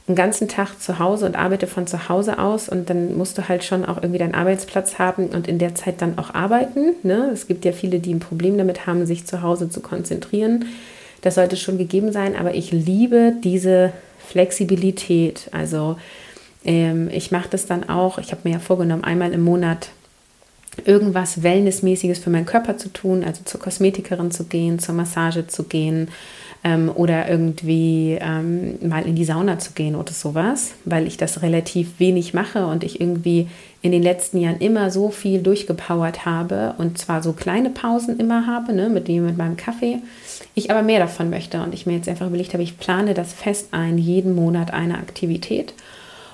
einen 0.07 0.15
ganzen 0.15 0.47
Tag 0.47 0.81
zu 0.81 0.99
Hause 0.99 1.25
und 1.25 1.35
arbeite 1.35 1.67
von 1.67 1.85
zu 1.85 2.07
Hause 2.09 2.39
aus 2.39 2.69
und 2.69 2.89
dann 2.89 3.17
musst 3.17 3.37
du 3.37 3.47
halt 3.47 3.63
schon 3.63 3.85
auch 3.85 3.97
irgendwie 3.97 4.19
deinen 4.19 4.35
Arbeitsplatz 4.35 4.97
haben 4.97 5.27
und 5.27 5.47
in 5.47 5.59
der 5.59 5.75
Zeit 5.75 6.01
dann 6.01 6.17
auch 6.17 6.33
arbeiten. 6.33 6.95
Ne? 7.03 7.29
Es 7.33 7.45
gibt 7.45 7.65
ja 7.65 7.73
viele, 7.73 7.99
die 7.99 8.13
ein 8.13 8.19
Problem 8.19 8.57
damit 8.57 8.87
haben, 8.87 9.05
sich 9.05 9.25
zu 9.25 9.41
Hause 9.41 9.69
zu 9.69 9.81
konzentrieren. 9.81 10.65
Das 11.21 11.35
sollte 11.35 11.57
schon 11.57 11.77
gegeben 11.77 12.11
sein, 12.11 12.35
aber 12.35 12.55
ich 12.55 12.71
liebe 12.71 13.33
diese 13.43 13.91
Flexibilität. 14.25 15.49
Also 15.51 15.97
ähm, 16.63 17.09
ich 17.11 17.31
mache 17.31 17.49
das 17.49 17.65
dann 17.65 17.89
auch, 17.89 18.17
ich 18.17 18.31
habe 18.31 18.41
mir 18.45 18.53
ja 18.53 18.59
vorgenommen, 18.59 19.03
einmal 19.03 19.33
im 19.33 19.43
Monat 19.43 19.89
irgendwas 20.85 21.43
Wellnessmäßiges 21.43 22.19
für 22.19 22.29
meinen 22.29 22.45
Körper 22.45 22.77
zu 22.77 22.89
tun, 22.89 23.23
also 23.23 23.41
zur 23.45 23.59
Kosmetikerin 23.59 24.31
zu 24.31 24.45
gehen, 24.45 24.79
zur 24.79 24.95
Massage 24.95 25.47
zu 25.47 25.63
gehen 25.63 26.09
ähm, 26.63 26.91
oder 26.93 27.29
irgendwie 27.29 28.17
ähm, 28.19 28.77
mal 28.87 29.05
in 29.05 29.15
die 29.15 29.25
Sauna 29.25 29.59
zu 29.59 29.73
gehen 29.73 29.95
oder 29.95 30.13
sowas, 30.13 30.73
weil 30.85 31.07
ich 31.07 31.17
das 31.17 31.41
relativ 31.41 31.99
wenig 31.99 32.33
mache 32.33 32.65
und 32.65 32.83
ich 32.83 32.99
irgendwie 32.99 33.47
in 33.81 33.91
den 33.91 34.03
letzten 34.03 34.39
Jahren 34.39 34.59
immer 34.59 34.89
so 34.91 35.09
viel 35.09 35.41
durchgepowert 35.41 36.25
habe 36.25 36.73
und 36.77 36.97
zwar 36.97 37.21
so 37.21 37.33
kleine 37.33 37.69
Pausen 37.69 38.19
immer 38.19 38.47
habe, 38.47 38.73
ne, 38.73 38.89
mit 38.89 39.07
dem 39.07 39.25
mit 39.25 39.37
meinem 39.37 39.57
Kaffee. 39.57 39.99
Ich 40.55 40.71
aber 40.71 40.81
mehr 40.81 40.99
davon 40.99 41.29
möchte 41.29 41.61
und 41.61 41.73
ich 41.73 41.85
mir 41.85 41.93
jetzt 41.93 42.09
einfach 42.09 42.27
überlegt 42.27 42.53
habe, 42.53 42.63
ich 42.63 42.77
plane 42.77 43.13
das 43.13 43.33
fest 43.33 43.69
ein, 43.71 43.97
jeden 43.97 44.35
Monat 44.35 44.73
eine 44.73 44.97
Aktivität. 44.97 45.73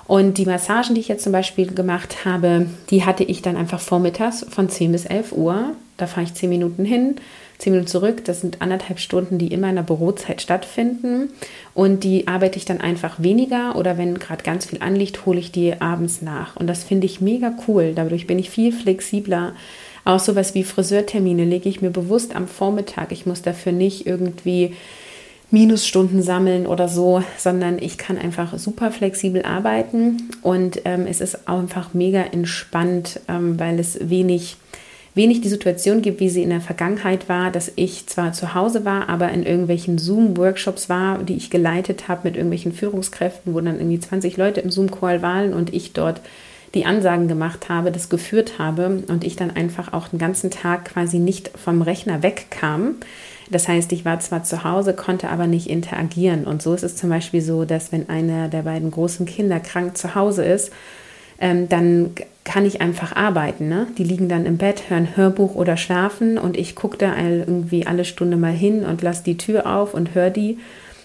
Und 0.06 0.38
die 0.38 0.44
Massagen, 0.46 0.94
die 0.94 1.00
ich 1.00 1.08
jetzt 1.08 1.24
zum 1.24 1.32
Beispiel 1.32 1.72
gemacht 1.72 2.24
habe, 2.24 2.66
die 2.90 3.04
hatte 3.04 3.24
ich 3.24 3.42
dann 3.42 3.56
einfach 3.56 3.80
vormittags 3.80 4.44
von 4.48 4.68
10 4.68 4.92
bis 4.92 5.06
11 5.06 5.32
Uhr. 5.32 5.72
Da 5.96 6.06
fahre 6.06 6.24
ich 6.24 6.34
10 6.34 6.50
Minuten 6.50 6.84
hin, 6.84 7.16
zehn 7.58 7.72
Minuten 7.72 7.88
zurück. 7.88 8.24
Das 8.24 8.40
sind 8.40 8.60
anderthalb 8.60 8.98
Stunden, 8.98 9.38
die 9.38 9.48
in 9.48 9.62
der 9.62 9.82
Bürozeit 9.82 10.42
stattfinden. 10.42 11.30
Und 11.72 12.04
die 12.04 12.26
arbeite 12.28 12.58
ich 12.58 12.64
dann 12.64 12.80
einfach 12.80 13.22
weniger 13.22 13.76
oder 13.76 13.96
wenn 13.96 14.18
gerade 14.18 14.42
ganz 14.42 14.66
viel 14.66 14.82
anliegt, 14.82 15.24
hole 15.24 15.38
ich 15.38 15.52
die 15.52 15.80
abends 15.80 16.20
nach. 16.20 16.56
Und 16.56 16.66
das 16.66 16.84
finde 16.84 17.06
ich 17.06 17.20
mega 17.20 17.54
cool. 17.68 17.92
Dadurch 17.94 18.26
bin 18.26 18.38
ich 18.38 18.50
viel 18.50 18.72
flexibler. 18.72 19.54
Auch 20.04 20.20
sowas 20.20 20.54
wie 20.54 20.64
Friseurtermine 20.64 21.44
lege 21.44 21.68
ich 21.68 21.80
mir 21.80 21.90
bewusst 21.90 22.36
am 22.36 22.46
Vormittag. 22.46 23.10
Ich 23.12 23.24
muss 23.24 23.40
dafür 23.40 23.72
nicht 23.72 24.06
irgendwie 24.06 24.74
Minusstunden 25.50 26.22
sammeln 26.22 26.66
oder 26.66 26.88
so, 26.88 27.22
sondern 27.38 27.78
ich 27.78 27.98
kann 27.98 28.18
einfach 28.18 28.58
super 28.58 28.90
flexibel 28.90 29.42
arbeiten 29.42 30.28
und 30.42 30.80
ähm, 30.84 31.06
es 31.06 31.20
ist 31.20 31.48
einfach 31.48 31.94
mega 31.94 32.22
entspannt, 32.22 33.20
ähm, 33.28 33.58
weil 33.58 33.78
es 33.78 34.10
wenig 34.10 34.56
wenig 35.14 35.40
die 35.40 35.48
Situation 35.48 36.02
gibt, 36.02 36.20
wie 36.20 36.28
sie 36.28 36.42
in 36.42 36.50
der 36.50 36.60
Vergangenheit 36.60 37.28
war, 37.28 37.50
dass 37.50 37.72
ich 37.76 38.06
zwar 38.06 38.32
zu 38.32 38.54
Hause 38.54 38.84
war, 38.84 39.08
aber 39.08 39.30
in 39.30 39.44
irgendwelchen 39.44 39.96
Zoom-Workshops 39.96 40.88
war, 40.88 41.18
die 41.18 41.36
ich 41.36 41.50
geleitet 41.50 42.08
habe 42.08 42.22
mit 42.24 42.36
irgendwelchen 42.36 42.72
Führungskräften, 42.72 43.54
wo 43.54 43.60
dann 43.60 43.78
irgendwie 43.78 44.00
20 44.00 44.36
Leute 44.36 44.60
im 44.60 44.70
Zoom-Call 44.70 45.22
waren 45.22 45.54
und 45.54 45.72
ich 45.72 45.92
dort 45.92 46.20
die 46.74 46.84
Ansagen 46.84 47.28
gemacht 47.28 47.68
habe, 47.68 47.92
das 47.92 48.08
geführt 48.08 48.58
habe 48.58 49.04
und 49.06 49.22
ich 49.22 49.36
dann 49.36 49.52
einfach 49.52 49.92
auch 49.92 50.08
den 50.08 50.18
ganzen 50.18 50.50
Tag 50.50 50.86
quasi 50.86 51.20
nicht 51.20 51.50
vom 51.56 51.82
Rechner 51.82 52.24
wegkam. 52.24 52.96
Das 53.50 53.68
heißt, 53.68 53.92
ich 53.92 54.04
war 54.04 54.20
zwar 54.20 54.44
zu 54.44 54.64
Hause, 54.64 54.94
konnte 54.94 55.28
aber 55.28 55.46
nicht 55.46 55.68
interagieren. 55.68 56.44
Und 56.44 56.62
so 56.62 56.74
ist 56.74 56.82
es 56.82 56.96
zum 56.96 57.10
Beispiel 57.10 57.42
so, 57.42 57.64
dass 57.64 57.92
wenn 57.92 58.08
einer 58.08 58.48
der 58.48 58.62
beiden 58.62 58.90
großen 58.90 59.26
Kinder 59.26 59.60
krank 59.60 59.96
zu 59.96 60.14
Hause 60.14 60.44
ist, 60.44 60.72
ähm, 61.38 61.68
dann 61.68 62.10
kann 62.44 62.66
ich 62.66 62.80
einfach 62.80 63.16
arbeiten. 63.16 63.68
Ne? 63.68 63.86
Die 63.98 64.04
liegen 64.04 64.28
dann 64.28 64.46
im 64.46 64.58
Bett, 64.58 64.84
hören 64.88 65.16
Hörbuch 65.16 65.54
oder 65.54 65.76
schlafen 65.76 66.38
und 66.38 66.56
ich 66.56 66.74
gucke 66.74 66.98
da 66.98 67.16
irgendwie 67.16 67.86
alle 67.86 68.04
Stunde 68.04 68.36
mal 68.36 68.52
hin 68.52 68.84
und 68.84 69.02
lasse 69.02 69.24
die 69.24 69.36
Tür 69.36 69.66
auf 69.66 69.94
und 69.94 70.14
höre 70.14 70.30
die. 70.30 70.58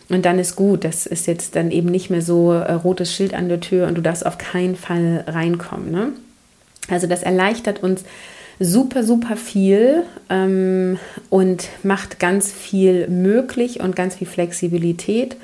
Und 0.09 0.25
dann 0.25 0.39
ist 0.39 0.55
gut. 0.55 0.83
Das 0.83 1.05
ist 1.05 1.27
jetzt 1.27 1.55
dann 1.55 1.71
eben 1.71 1.89
nicht 1.89 2.09
mehr 2.09 2.21
so 2.21 2.51
äh, 2.51 2.73
rotes 2.73 3.13
Schild 3.13 3.33
an 3.33 3.47
der 3.47 3.59
Tür 3.59 3.87
und 3.87 3.95
du 3.95 4.01
darfst 4.01 4.25
auf 4.25 4.37
keinen 4.37 4.75
Fall 4.75 5.23
reinkommen. 5.27 5.91
Ne? 5.91 6.13
Also 6.89 7.07
das 7.07 7.23
erleichtert 7.23 7.83
uns 7.83 8.03
super, 8.59 9.03
super 9.03 9.37
viel 9.37 10.03
ähm, 10.29 10.99
und 11.29 11.69
macht 11.83 12.19
ganz 12.19 12.51
viel 12.51 13.07
möglich 13.07 13.79
und 13.79 13.95
ganz 13.95 14.15
viel 14.15 14.27
Flexibilität. 14.27 15.37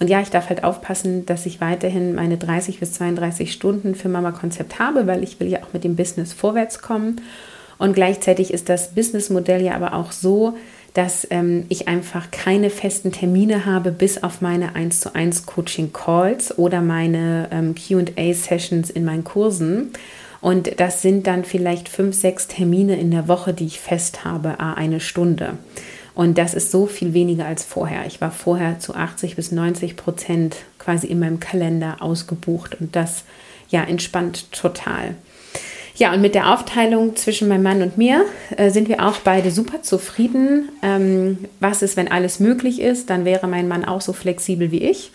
Und 0.00 0.08
ja, 0.08 0.20
ich 0.20 0.30
darf 0.30 0.48
halt 0.48 0.64
aufpassen, 0.64 1.26
dass 1.26 1.46
ich 1.46 1.60
weiterhin 1.60 2.14
meine 2.14 2.36
30 2.36 2.80
bis 2.80 2.94
32 2.94 3.52
Stunden 3.52 3.94
für 3.94 4.08
Mama 4.08 4.32
Konzept 4.32 4.78
habe, 4.78 5.06
weil 5.06 5.22
ich 5.22 5.38
will 5.38 5.48
ja 5.48 5.60
auch 5.62 5.72
mit 5.72 5.84
dem 5.84 5.94
Business 5.94 6.32
vorwärts 6.32 6.80
kommen. 6.80 7.20
Und 7.78 7.94
gleichzeitig 7.94 8.52
ist 8.52 8.68
das 8.68 8.94
Businessmodell 8.94 9.62
ja 9.62 9.74
aber 9.74 9.94
auch 9.94 10.12
so, 10.12 10.54
dass 10.94 11.26
ähm, 11.30 11.64
ich 11.68 11.88
einfach 11.88 12.30
keine 12.30 12.70
festen 12.70 13.12
Termine 13.12 13.64
habe, 13.64 13.92
bis 13.92 14.22
auf 14.22 14.40
meine 14.40 14.74
1 14.74 15.00
zu 15.00 15.14
1 15.14 15.46
Coaching 15.46 15.92
Calls 15.92 16.58
oder 16.58 16.80
meine 16.80 17.48
ähm, 17.50 17.74
QA 17.74 18.34
Sessions 18.34 18.90
in 18.90 19.04
meinen 19.04 19.24
Kursen. 19.24 19.92
Und 20.42 20.80
das 20.80 21.00
sind 21.00 21.26
dann 21.28 21.44
vielleicht 21.44 21.88
fünf, 21.88 22.14
sechs 22.16 22.48
Termine 22.48 22.96
in 22.96 23.12
der 23.12 23.28
Woche, 23.28 23.54
die 23.54 23.64
ich 23.64 23.80
fest 23.80 24.24
habe, 24.24 24.58
eine 24.58 25.00
Stunde. 25.00 25.56
Und 26.14 26.36
das 26.36 26.52
ist 26.52 26.70
so 26.70 26.86
viel 26.86 27.14
weniger 27.14 27.46
als 27.46 27.64
vorher. 27.64 28.06
Ich 28.06 28.20
war 28.20 28.32
vorher 28.32 28.78
zu 28.80 28.94
80 28.94 29.36
bis 29.36 29.52
90 29.52 29.96
Prozent 29.96 30.56
quasi 30.78 31.06
in 31.06 31.20
meinem 31.20 31.40
Kalender 31.40 31.96
ausgebucht 32.00 32.76
und 32.80 32.94
das 32.96 33.24
ja 33.70 33.84
entspannt 33.84 34.52
total. 34.52 35.14
Ja, 35.94 36.12
und 36.12 36.20
mit 36.20 36.34
der 36.34 36.52
Aufteilung 36.52 37.16
zwischen 37.16 37.48
meinem 37.48 37.62
Mann 37.62 37.82
und 37.82 37.96
mir 37.96 38.24
äh, 38.56 38.70
sind 38.70 38.88
wir 38.88 39.06
auch 39.06 39.18
beide 39.18 39.50
super 39.50 39.82
zufrieden. 39.82 40.70
Ähm, 40.82 41.38
was 41.60 41.82
ist, 41.82 41.96
wenn 41.96 42.10
alles 42.10 42.40
möglich 42.40 42.80
ist? 42.80 43.10
Dann 43.10 43.24
wäre 43.24 43.46
mein 43.46 43.68
Mann 43.68 43.84
auch 43.84 44.00
so 44.00 44.12
flexibel 44.12 44.72
wie 44.72 44.82
ich. 44.82 45.12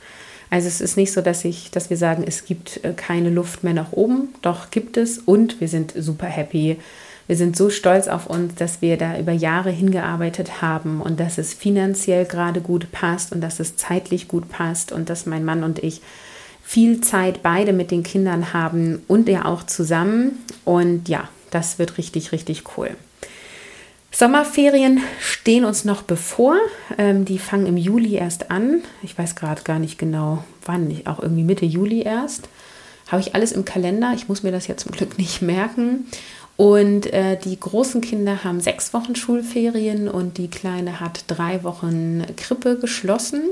Also 0.50 0.68
es 0.68 0.82
ist 0.82 0.98
nicht 0.98 1.12
so, 1.12 1.22
dass 1.22 1.44
ich, 1.46 1.72
dass 1.72 1.90
wir 1.90 1.98
sagen, 1.98 2.24
es 2.26 2.46
gibt 2.46 2.84
äh, 2.84 2.94
keine 2.94 3.30
Luft 3.30 3.64
mehr 3.64 3.74
nach 3.74 3.92
oben. 3.92 4.30
Doch 4.42 4.72
gibt 4.72 4.98
es 4.98 5.18
und 5.18 5.60
wir 5.60 5.68
sind 5.68 5.94
super 5.96 6.28
happy 6.28 6.78
wir 7.28 7.36
sind 7.36 7.58
so 7.58 7.70
stolz 7.70 8.08
auf 8.08 8.28
uns, 8.28 8.56
dass 8.56 8.82
wir 8.82 8.98
da 8.98 9.20
über 9.20 9.34
Jahre 9.34 9.70
hingearbeitet 9.70 10.62
haben 10.62 11.02
und 11.02 11.20
dass 11.20 11.38
es 11.38 11.54
finanziell 11.54 12.26
gerade 12.26 12.62
gut 12.62 12.92
passt 12.94 13.34
und 13.34 13.42
dass 13.42 13.60
es 13.60 13.76
zeitlich 13.76 14.30
gut 14.30 14.50
passt 14.50 14.94
und 14.94 15.10
dass 15.10 15.26
mein 15.26 15.44
Mann 15.44 15.64
und 15.64 15.84
ich 15.84 16.02
viel 16.64 17.02
Zeit 17.02 17.44
beide 17.44 17.74
mit 17.74 17.92
den 17.92 18.04
Kindern 18.04 18.54
haben 18.54 19.04
und 19.08 19.28
ja 19.28 19.46
auch 19.46 19.64
zusammen. 19.64 20.44
Und 20.64 21.10
ja, 21.10 21.28
das 21.52 21.80
wird 21.80 21.98
richtig, 21.98 22.32
richtig 22.32 22.64
cool. 22.78 22.92
Sommerferien 24.18 25.00
stehen 25.20 25.64
uns 25.64 25.86
noch 25.86 26.02
bevor. 26.02 26.56
Ähm, 26.98 27.24
die 27.24 27.38
fangen 27.38 27.68
im 27.68 27.78
Juli 27.78 28.16
erst 28.16 28.50
an. 28.50 28.82
Ich 29.04 29.16
weiß 29.16 29.36
gerade 29.36 29.62
gar 29.62 29.78
nicht 29.78 30.00
genau, 30.00 30.44
wann. 30.66 30.92
Auch 31.06 31.22
irgendwie 31.22 31.44
Mitte 31.44 31.68
Juli 31.68 32.02
erst. 32.02 32.50
Habe 33.10 33.22
ich 33.22 33.36
alles 33.36 33.52
im 33.52 33.64
Kalender. 33.64 34.14
Ich 34.16 34.28
muss 34.28 34.42
mir 34.42 34.52
das 34.52 34.66
ja 34.66 34.76
zum 34.76 34.92
Glück 34.92 35.20
nicht 35.20 35.44
merken. 35.44 36.08
Und 36.56 37.14
äh, 37.14 37.38
die 37.38 37.60
großen 37.60 38.02
Kinder 38.02 38.44
haben 38.44 38.60
sechs 38.60 38.92
Wochen 38.92 39.16
Schulferien 39.16 40.10
und 40.10 40.40
die 40.40 40.50
Kleine 40.50 41.00
hat 41.00 41.26
drei 41.28 41.64
Wochen 41.64 42.26
Krippe 42.38 42.80
geschlossen. 42.80 43.44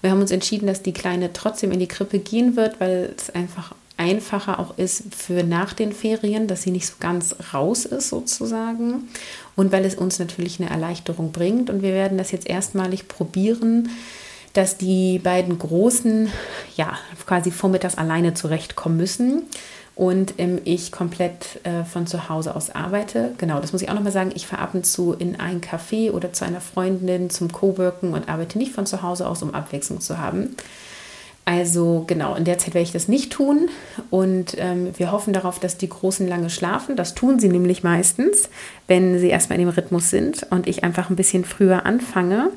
Wir 0.00 0.10
haben 0.10 0.22
uns 0.22 0.30
entschieden, 0.30 0.68
dass 0.68 0.82
die 0.82 0.94
Kleine 0.94 1.34
trotzdem 1.34 1.70
in 1.70 1.80
die 1.80 1.86
Krippe 1.86 2.18
gehen 2.18 2.56
wird, 2.56 2.80
weil 2.80 3.12
es 3.14 3.28
einfach 3.28 3.74
einfacher 3.98 4.58
auch 4.58 4.78
ist 4.78 5.14
für 5.14 5.42
nach 5.42 5.74
den 5.74 5.92
Ferien, 5.92 6.46
dass 6.46 6.62
sie 6.62 6.70
nicht 6.70 6.86
so 6.86 6.94
ganz 7.00 7.34
raus 7.52 7.84
ist 7.84 8.08
sozusagen 8.08 9.08
und 9.56 9.72
weil 9.72 9.84
es 9.84 9.96
uns 9.96 10.18
natürlich 10.18 10.60
eine 10.60 10.70
Erleichterung 10.70 11.32
bringt. 11.32 11.68
Und 11.68 11.82
wir 11.82 11.92
werden 11.92 12.16
das 12.16 12.30
jetzt 12.30 12.48
erstmalig 12.48 13.08
probieren, 13.08 13.90
dass 14.52 14.78
die 14.78 15.18
beiden 15.18 15.58
Großen 15.58 16.30
ja 16.76 16.96
quasi 17.26 17.50
vormittags 17.50 17.98
alleine 17.98 18.34
zurechtkommen 18.34 18.96
müssen 18.96 19.42
und 19.98 20.34
ähm, 20.38 20.60
ich 20.64 20.92
komplett 20.92 21.58
äh, 21.64 21.84
von 21.84 22.06
zu 22.06 22.28
Hause 22.28 22.54
aus 22.54 22.70
arbeite. 22.70 23.34
Genau, 23.38 23.58
das 23.58 23.72
muss 23.72 23.82
ich 23.82 23.90
auch 23.90 23.94
nochmal 23.94 24.12
sagen. 24.12 24.30
Ich 24.34 24.46
fahre 24.46 24.62
ab 24.62 24.74
und 24.74 24.86
zu 24.86 25.12
in 25.12 25.40
ein 25.40 25.60
Café 25.60 26.12
oder 26.12 26.32
zu 26.32 26.44
einer 26.44 26.60
Freundin 26.60 27.30
zum 27.30 27.50
Coworken 27.50 28.14
und 28.14 28.28
arbeite 28.28 28.58
nicht 28.58 28.72
von 28.72 28.86
zu 28.86 29.02
Hause 29.02 29.28
aus, 29.28 29.42
um 29.42 29.54
Abwechslung 29.54 30.00
zu 30.00 30.18
haben. 30.18 30.54
Also 31.48 32.04
genau, 32.06 32.34
in 32.34 32.44
der 32.44 32.58
Zeit 32.58 32.74
werde 32.74 32.82
ich 32.82 32.92
das 32.92 33.08
nicht 33.08 33.32
tun 33.32 33.70
und 34.10 34.54
ähm, 34.58 34.90
wir 34.98 35.10
hoffen 35.12 35.32
darauf, 35.32 35.58
dass 35.58 35.78
die 35.78 35.88
Großen 35.88 36.28
lange 36.28 36.50
schlafen. 36.50 36.94
Das 36.94 37.14
tun 37.14 37.38
sie 37.38 37.48
nämlich 37.48 37.82
meistens, 37.82 38.50
wenn 38.86 39.18
sie 39.18 39.30
erstmal 39.30 39.58
in 39.58 39.64
dem 39.64 39.74
Rhythmus 39.74 40.10
sind 40.10 40.46
und 40.50 40.66
ich 40.66 40.84
einfach 40.84 41.08
ein 41.08 41.16
bisschen 41.16 41.46
früher 41.46 41.86
anfange 41.86 42.50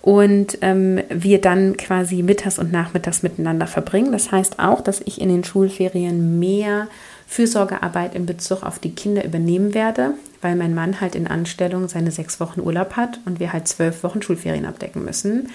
und 0.00 0.58
ähm, 0.62 1.00
wir 1.10 1.40
dann 1.40 1.76
quasi 1.76 2.24
mittags 2.24 2.58
und 2.58 2.72
nachmittags 2.72 3.22
miteinander 3.22 3.68
verbringen. 3.68 4.10
Das 4.10 4.32
heißt 4.32 4.58
auch, 4.58 4.80
dass 4.80 5.00
ich 5.04 5.20
in 5.20 5.28
den 5.28 5.44
Schulferien 5.44 6.40
mehr 6.40 6.88
Fürsorgearbeit 7.28 8.16
in 8.16 8.26
Bezug 8.26 8.64
auf 8.64 8.80
die 8.80 8.96
Kinder 8.96 9.24
übernehmen 9.24 9.74
werde, 9.74 10.14
weil 10.40 10.56
mein 10.56 10.74
Mann 10.74 11.00
halt 11.00 11.14
in 11.14 11.28
Anstellung 11.28 11.86
seine 11.86 12.10
sechs 12.10 12.40
Wochen 12.40 12.60
Urlaub 12.60 12.96
hat 12.96 13.20
und 13.26 13.38
wir 13.38 13.52
halt 13.52 13.68
zwölf 13.68 14.02
Wochen 14.02 14.22
Schulferien 14.22 14.66
abdecken 14.66 15.04
müssen. 15.04 15.50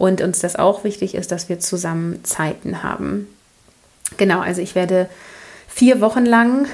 Und 0.00 0.22
uns 0.22 0.38
das 0.38 0.56
auch 0.56 0.82
wichtig 0.82 1.14
ist, 1.14 1.30
dass 1.30 1.50
wir 1.50 1.60
zusammen 1.60 2.24
Zeiten 2.24 2.82
haben. 2.82 3.28
Genau, 4.16 4.40
also 4.40 4.62
ich 4.62 4.74
werde 4.74 5.10
vier 5.68 6.00
Wochen 6.00 6.24
lang 6.24 6.64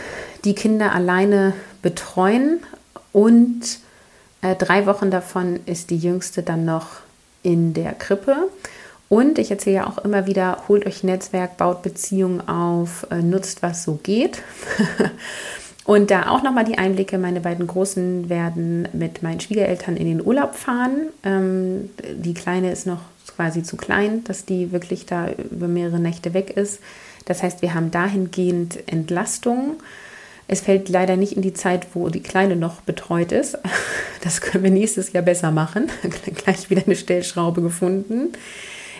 die 0.44 0.54
Kinder 0.54 0.92
alleine 0.92 1.52
betreuen 1.82 2.60
und 3.10 3.80
äh, 4.42 4.54
drei 4.54 4.86
Wochen 4.86 5.10
davon 5.10 5.58
ist 5.66 5.90
die 5.90 5.98
jüngste 5.98 6.44
dann 6.44 6.64
noch 6.64 6.86
in 7.42 7.74
der 7.74 7.94
Krippe. 7.94 8.48
Und 9.08 9.40
ich 9.40 9.50
erzähle 9.50 9.76
ja 9.76 9.86
auch 9.88 9.98
immer 9.98 10.28
wieder, 10.28 10.62
holt 10.68 10.86
euch 10.86 11.02
Netzwerk, 11.02 11.56
baut 11.56 11.82
Beziehungen 11.82 12.48
auf, 12.48 13.08
äh, 13.10 13.22
nutzt, 13.22 13.60
was 13.60 13.82
so 13.82 13.98
geht. 14.04 14.40
Und 15.84 16.12
da 16.12 16.28
auch 16.28 16.44
nochmal 16.44 16.64
die 16.64 16.78
Einblicke, 16.78 17.18
meine 17.18 17.40
beiden 17.40 17.66
Großen 17.66 18.28
werden 18.28 18.86
mit 18.92 19.24
meinen 19.24 19.40
Schwiegereltern 19.40 19.96
in 19.96 20.06
den 20.06 20.24
Urlaub 20.24 20.54
fahren. 20.54 21.08
Ähm, 21.24 21.90
die 22.14 22.34
Kleine 22.34 22.70
ist 22.70 22.86
noch 22.86 23.00
quasi 23.36 23.62
zu 23.62 23.76
klein, 23.76 24.24
dass 24.24 24.44
die 24.44 24.72
wirklich 24.72 25.06
da 25.06 25.28
über 25.50 25.68
mehrere 25.68 26.00
Nächte 26.00 26.34
weg 26.34 26.50
ist. 26.50 26.80
Das 27.26 27.42
heißt, 27.42 27.62
wir 27.62 27.74
haben 27.74 27.90
dahingehend 27.90 28.88
Entlastung. 28.88 29.76
Es 30.48 30.60
fällt 30.60 30.88
leider 30.88 31.16
nicht 31.16 31.32
in 31.32 31.42
die 31.42 31.54
Zeit, 31.54 31.88
wo 31.94 32.08
die 32.08 32.22
Kleine 32.22 32.56
noch 32.56 32.80
betreut 32.80 33.32
ist. 33.32 33.58
Das 34.22 34.40
können 34.40 34.64
wir 34.64 34.72
nächstes 34.72 35.12
Jahr 35.12 35.22
besser 35.22 35.52
machen. 35.52 35.88
Gleich 36.34 36.68
wieder 36.68 36.82
eine 36.84 36.96
Stellschraube 36.96 37.62
gefunden. 37.62 38.32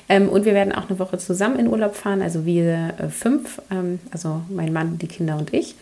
Ähm, 0.09 0.29
und 0.29 0.44
wir 0.44 0.55
werden 0.55 0.72
auch 0.72 0.88
eine 0.88 1.01
Woche 1.01 1.18
zusammen 1.18 1.59
in 1.59 1.66
Urlaub 1.66 1.96
fahren, 1.96 2.22
also 2.22 2.46
wir 2.46 2.94
äh, 2.99 3.09
fünf, 3.09 3.61
ähm, 3.72 3.99
also 4.12 4.42
mein 4.49 4.72
Mann, 4.72 4.99
die 4.99 5.09
Kinder 5.09 5.37
und 5.37 5.53
ich. 5.53 5.75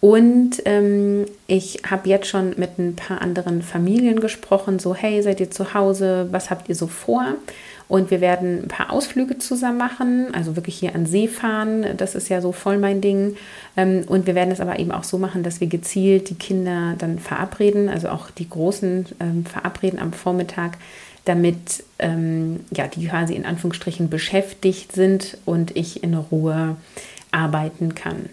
Und 0.00 0.62
ähm, 0.66 1.24
ich 1.46 1.80
habe 1.88 2.08
jetzt 2.08 2.28
schon 2.28 2.54
mit 2.58 2.78
ein 2.78 2.96
paar 2.96 3.22
anderen 3.22 3.62
Familien 3.62 4.20
gesprochen, 4.20 4.78
so 4.78 4.94
hey, 4.94 5.22
seid 5.22 5.40
ihr 5.40 5.50
zu 5.50 5.72
Hause, 5.72 6.28
was 6.30 6.50
habt 6.50 6.68
ihr 6.68 6.74
so 6.74 6.86
vor? 6.86 7.34
Und 7.88 8.10
wir 8.10 8.20
werden 8.20 8.64
ein 8.64 8.68
paar 8.68 8.92
Ausflüge 8.92 9.38
zusammen 9.38 9.78
machen, 9.78 10.34
also 10.34 10.56
wirklich 10.56 10.76
hier 10.76 10.94
an 10.94 11.06
See 11.06 11.28
fahren. 11.28 11.86
Das 11.96 12.16
ist 12.16 12.28
ja 12.28 12.40
so 12.40 12.50
voll 12.50 12.78
mein 12.78 13.00
Ding. 13.00 13.36
Ähm, 13.76 14.04
und 14.08 14.26
wir 14.26 14.34
werden 14.34 14.50
es 14.50 14.60
aber 14.60 14.78
eben 14.78 14.90
auch 14.90 15.04
so 15.04 15.18
machen, 15.18 15.42
dass 15.44 15.60
wir 15.60 15.68
gezielt 15.68 16.30
die 16.30 16.34
Kinder 16.34 16.94
dann 16.98 17.18
verabreden, 17.18 17.88
also 17.88 18.08
auch 18.08 18.30
die 18.30 18.48
Großen 18.48 19.06
ähm, 19.20 19.46
verabreden 19.46 20.00
am 20.00 20.12
Vormittag, 20.12 20.78
damit 21.26 21.84
ähm, 21.98 22.60
ja, 22.72 22.88
die 22.88 23.06
quasi 23.06 23.34
in 23.34 23.46
Anführungsstrichen 23.46 24.08
beschäftigt 24.10 24.92
sind 24.92 25.38
und 25.44 25.76
ich 25.76 26.02
in 26.02 26.14
Ruhe 26.14 26.76
arbeiten 27.30 27.94
kann. 27.94 28.30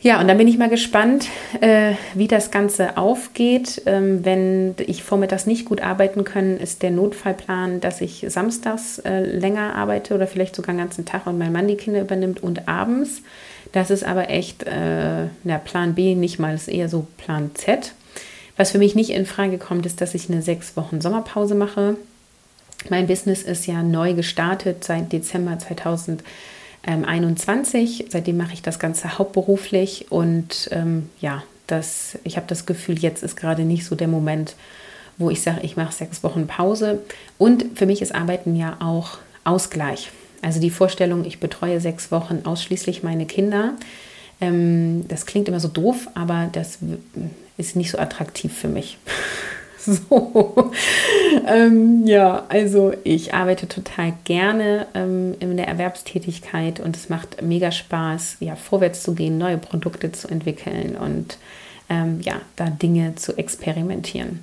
Ja, 0.00 0.20
und 0.20 0.28
dann 0.28 0.36
bin 0.36 0.46
ich 0.46 0.58
mal 0.58 0.68
gespannt, 0.68 1.26
äh, 1.60 1.94
wie 2.14 2.28
das 2.28 2.50
Ganze 2.50 2.98
aufgeht. 2.98 3.82
Ähm, 3.86 4.24
wenn 4.24 4.74
ich 4.86 5.02
vormittags 5.02 5.46
nicht 5.46 5.64
gut 5.64 5.80
arbeiten 5.80 6.22
kann, 6.22 6.58
ist 6.58 6.82
der 6.82 6.90
Notfallplan, 6.90 7.80
dass 7.80 8.00
ich 8.02 8.24
samstags 8.28 8.98
äh, 9.00 9.20
länger 9.20 9.74
arbeite 9.74 10.14
oder 10.14 10.26
vielleicht 10.26 10.54
sogar 10.54 10.74
den 10.74 10.80
ganzen 10.80 11.06
Tag 11.06 11.26
und 11.26 11.38
mein 11.38 11.52
Mann 11.52 11.66
die 11.66 11.76
Kinder 11.76 12.02
übernimmt 12.02 12.42
und 12.42 12.68
abends. 12.68 13.22
Das 13.72 13.90
ist 13.90 14.04
aber 14.04 14.28
echt 14.28 14.64
äh, 14.64 15.26
na, 15.44 15.58
Plan 15.58 15.94
B, 15.94 16.14
nicht 16.14 16.38
mal, 16.38 16.54
ist 16.54 16.68
eher 16.68 16.88
so 16.88 17.06
Plan 17.16 17.50
Z. 17.54 17.92
Was 18.58 18.70
für 18.70 18.78
mich 18.78 18.94
nicht 18.94 19.10
in 19.10 19.26
Frage 19.26 19.58
kommt, 19.58 19.86
ist, 19.86 20.00
dass 20.00 20.14
ich 20.14 20.30
eine 20.30 20.42
sechs 20.42 20.76
Wochen 20.76 21.00
Sommerpause 21.00 21.54
mache. 21.54 21.96
Mein 22.90 23.06
Business 23.06 23.42
ist 23.42 23.66
ja 23.66 23.82
neu 23.82 24.14
gestartet 24.14 24.84
seit 24.84 25.12
Dezember 25.12 25.58
2020 25.58 26.24
ähm, 26.86 27.04
21. 27.04 28.06
Seitdem 28.08 28.36
mache 28.36 28.54
ich 28.54 28.62
das 28.62 28.78
Ganze 28.78 29.18
hauptberuflich 29.18 30.06
und 30.10 30.68
ähm, 30.72 31.10
ja, 31.20 31.42
das, 31.66 32.18
ich 32.24 32.36
habe 32.36 32.46
das 32.46 32.66
Gefühl, 32.66 32.98
jetzt 32.98 33.22
ist 33.22 33.36
gerade 33.36 33.62
nicht 33.62 33.84
so 33.84 33.96
der 33.96 34.08
Moment, 34.08 34.54
wo 35.18 35.30
ich 35.30 35.42
sage, 35.42 35.60
ich 35.62 35.76
mache 35.76 35.92
sechs 35.92 36.22
Wochen 36.22 36.46
Pause. 36.46 37.00
Und 37.38 37.76
für 37.76 37.86
mich 37.86 38.02
ist 38.02 38.14
Arbeiten 38.14 38.54
ja 38.54 38.76
auch 38.80 39.18
Ausgleich. 39.44 40.10
Also 40.42 40.60
die 40.60 40.70
Vorstellung, 40.70 41.24
ich 41.24 41.40
betreue 41.40 41.80
sechs 41.80 42.12
Wochen 42.12 42.42
ausschließlich 42.44 43.02
meine 43.02 43.26
Kinder. 43.26 43.74
Ähm, 44.40 45.06
das 45.08 45.26
klingt 45.26 45.48
immer 45.48 45.60
so 45.60 45.68
doof, 45.68 46.08
aber 46.14 46.48
das 46.52 46.78
ist 47.56 47.74
nicht 47.74 47.90
so 47.90 47.98
attraktiv 47.98 48.56
für 48.56 48.68
mich. 48.68 48.98
So, 50.08 50.70
ähm, 51.46 52.06
ja, 52.06 52.44
also 52.48 52.92
ich 53.04 53.34
arbeite 53.34 53.68
total 53.68 54.14
gerne 54.24 54.86
ähm, 54.94 55.34
in 55.38 55.56
der 55.56 55.68
Erwerbstätigkeit 55.68 56.80
und 56.80 56.96
es 56.96 57.08
macht 57.08 57.40
mega 57.42 57.70
Spaß, 57.70 58.38
ja, 58.40 58.56
vorwärts 58.56 59.02
zu 59.02 59.14
gehen, 59.14 59.38
neue 59.38 59.58
Produkte 59.58 60.10
zu 60.12 60.28
entwickeln 60.28 60.96
und 60.96 61.38
ähm, 61.88 62.20
ja, 62.22 62.40
da 62.56 62.66
Dinge 62.66 63.14
zu 63.14 63.38
experimentieren. 63.38 64.40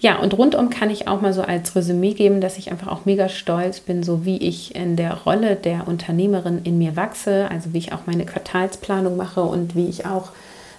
Ja, 0.00 0.18
und 0.18 0.36
rundum 0.36 0.68
kann 0.68 0.90
ich 0.90 1.06
auch 1.06 1.20
mal 1.20 1.32
so 1.32 1.42
als 1.42 1.76
Resümee 1.76 2.14
geben, 2.14 2.40
dass 2.40 2.58
ich 2.58 2.72
einfach 2.72 2.88
auch 2.88 3.04
mega 3.04 3.28
stolz 3.28 3.78
bin, 3.78 4.02
so 4.02 4.24
wie 4.24 4.36
ich 4.36 4.74
in 4.74 4.96
der 4.96 5.14
Rolle 5.14 5.54
der 5.54 5.86
Unternehmerin 5.86 6.60
in 6.64 6.76
mir 6.76 6.96
wachse, 6.96 7.48
also 7.50 7.72
wie 7.72 7.78
ich 7.78 7.92
auch 7.92 8.06
meine 8.06 8.26
Quartalsplanung 8.26 9.16
mache 9.16 9.42
und 9.42 9.76
wie 9.76 9.86
ich 9.86 10.04
auch 10.04 10.32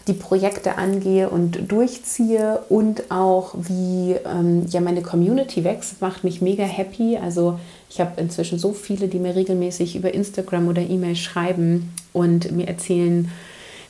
die 0.07 0.13
Projekte 0.13 0.77
angehe 0.77 1.29
und 1.29 1.71
durchziehe 1.71 2.59
und 2.69 3.09
auch 3.09 3.55
wie 3.55 4.15
ähm, 4.25 4.65
ja 4.67 4.81
meine 4.81 5.01
Community 5.01 5.63
wächst, 5.63 6.01
macht 6.01 6.23
mich 6.23 6.41
mega 6.41 6.63
happy. 6.63 7.17
Also 7.17 7.59
ich 7.89 8.01
habe 8.01 8.19
inzwischen 8.19 8.59
so 8.59 8.73
viele, 8.73 9.07
die 9.07 9.19
mir 9.19 9.35
regelmäßig 9.35 9.95
über 9.95 10.13
Instagram 10.13 10.67
oder 10.67 10.81
E-Mail 10.81 11.15
schreiben 11.15 11.93
und 12.11 12.51
mir 12.51 12.67
erzählen, 12.67 13.31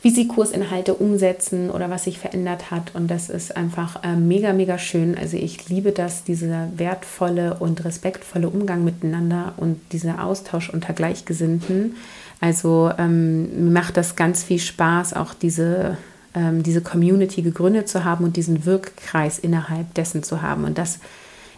wie 0.04 0.10
sie 0.10 0.28
Kursinhalte 0.28 0.96
umsetzen 0.96 1.72
oder 1.72 1.90
was 1.90 2.04
sich 2.04 2.20
verändert 2.20 2.72
hat. 2.72 2.94
Und 2.94 3.10
das 3.10 3.30
ist 3.30 3.56
einfach 3.56 4.04
äh, 4.04 4.18
mega, 4.18 4.52
mega 4.52 4.78
schön. 4.78 5.18
Also 5.18 5.38
ich 5.38 5.70
liebe 5.70 5.94
das, 5.94 6.26
dieser 6.26 6.68
wertvolle 6.76 7.56
und 7.56 7.86
respektvolle 7.86 8.50
Umgang 8.50 8.84
miteinander 8.84 9.54
und 9.56 9.80
dieser 9.94 10.22
Austausch 10.22 10.70
unter 10.70 10.92
Gleichgesinnten. 10.92 11.96
Also 12.42 12.92
ähm, 12.98 13.72
macht 13.72 13.96
das 13.96 14.18
ganz 14.18 14.44
viel 14.44 14.60
Spaß, 14.60 15.14
auch 15.14 15.34
diese, 15.34 15.98
ähm, 16.36 16.64
diese 16.64 16.82
Community 16.82 17.42
gegründet 17.42 17.88
zu 17.88 18.04
haben 18.04 18.26
und 18.26 18.36
diesen 18.36 18.66
Wirkkreis 18.66 19.40
innerhalb 19.40 19.94
dessen 19.94 20.22
zu 20.22 20.42
haben. 20.42 20.66
Und 20.66 20.78
das 20.78 21.00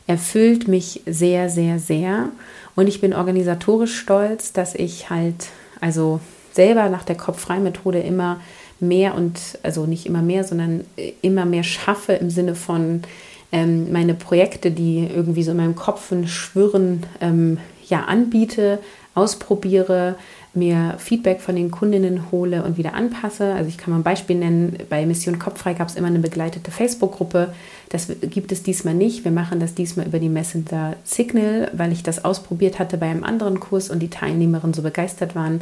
erfüllt 0.06 0.68
mich 0.68 1.02
sehr, 1.08 1.50
sehr, 1.50 1.80
sehr. 1.80 2.30
Und 2.76 2.86
ich 2.86 3.02
bin 3.02 3.16
organisatorisch 3.16 3.98
stolz, 3.98 4.54
dass 4.54 4.76
ich 4.76 5.10
halt, 5.10 5.48
also 5.82 6.20
selber 6.56 6.90
nach 6.90 7.04
der 7.04 7.16
Kopf-Frei-Methode 7.16 8.00
immer 8.00 8.40
mehr 8.80 9.16
und, 9.16 9.40
also 9.64 9.86
nicht 9.86 10.06
immer 10.06 10.22
mehr, 10.22 10.44
sondern 10.44 10.82
immer 11.22 11.46
mehr 11.46 11.64
schaffe 11.64 12.14
im 12.14 12.30
Sinne 12.30 12.56
von 12.56 13.04
ähm, 13.52 13.92
meine 13.92 14.14
Projekte, 14.14 14.72
die 14.72 15.08
irgendwie 15.08 15.44
so 15.44 15.52
in 15.52 15.58
meinem 15.58 15.76
Kopf 15.76 16.12
schwirren, 16.26 17.04
ähm, 17.22 17.60
ja, 17.88 18.06
anbiete, 18.06 18.80
ausprobiere, 19.14 20.16
mir 20.54 20.96
Feedback 20.98 21.42
von 21.42 21.56
den 21.56 21.70
Kundinnen 21.70 22.32
hole 22.32 22.64
und 22.64 22.78
wieder 22.78 22.94
anpasse. 22.94 23.54
Also 23.54 23.70
ich 23.70 23.78
kann 23.78 23.92
mal 23.92 24.00
ein 24.00 24.04
Beispiel 24.04 24.38
nennen, 24.38 24.78
bei 24.90 25.06
Mission 25.06 25.38
Kopffrei 25.38 25.74
gab 25.74 25.90
es 25.90 25.96
immer 25.96 26.08
eine 26.08 26.20
begleitete 26.20 26.72
Facebook-Gruppe. 26.72 27.54
Das 27.90 28.08
gibt 28.22 28.52
es 28.52 28.64
diesmal 28.64 28.94
nicht. 28.94 29.26
Wir 29.26 29.32
machen 29.32 29.60
das 29.60 29.76
diesmal 29.76 30.08
über 30.08 30.20
die 30.20 30.30
Messenger 30.30 30.96
Signal, 31.04 31.70
weil 31.74 31.92
ich 31.92 32.04
das 32.04 32.24
ausprobiert 32.26 32.80
hatte 32.80 32.98
bei 32.98 33.08
einem 33.08 33.24
anderen 33.24 33.60
Kurs 33.60 33.90
und 33.90 34.00
die 34.00 34.10
Teilnehmerinnen 34.10 34.74
so 34.74 34.82
begeistert 34.82 35.36
waren. 35.36 35.62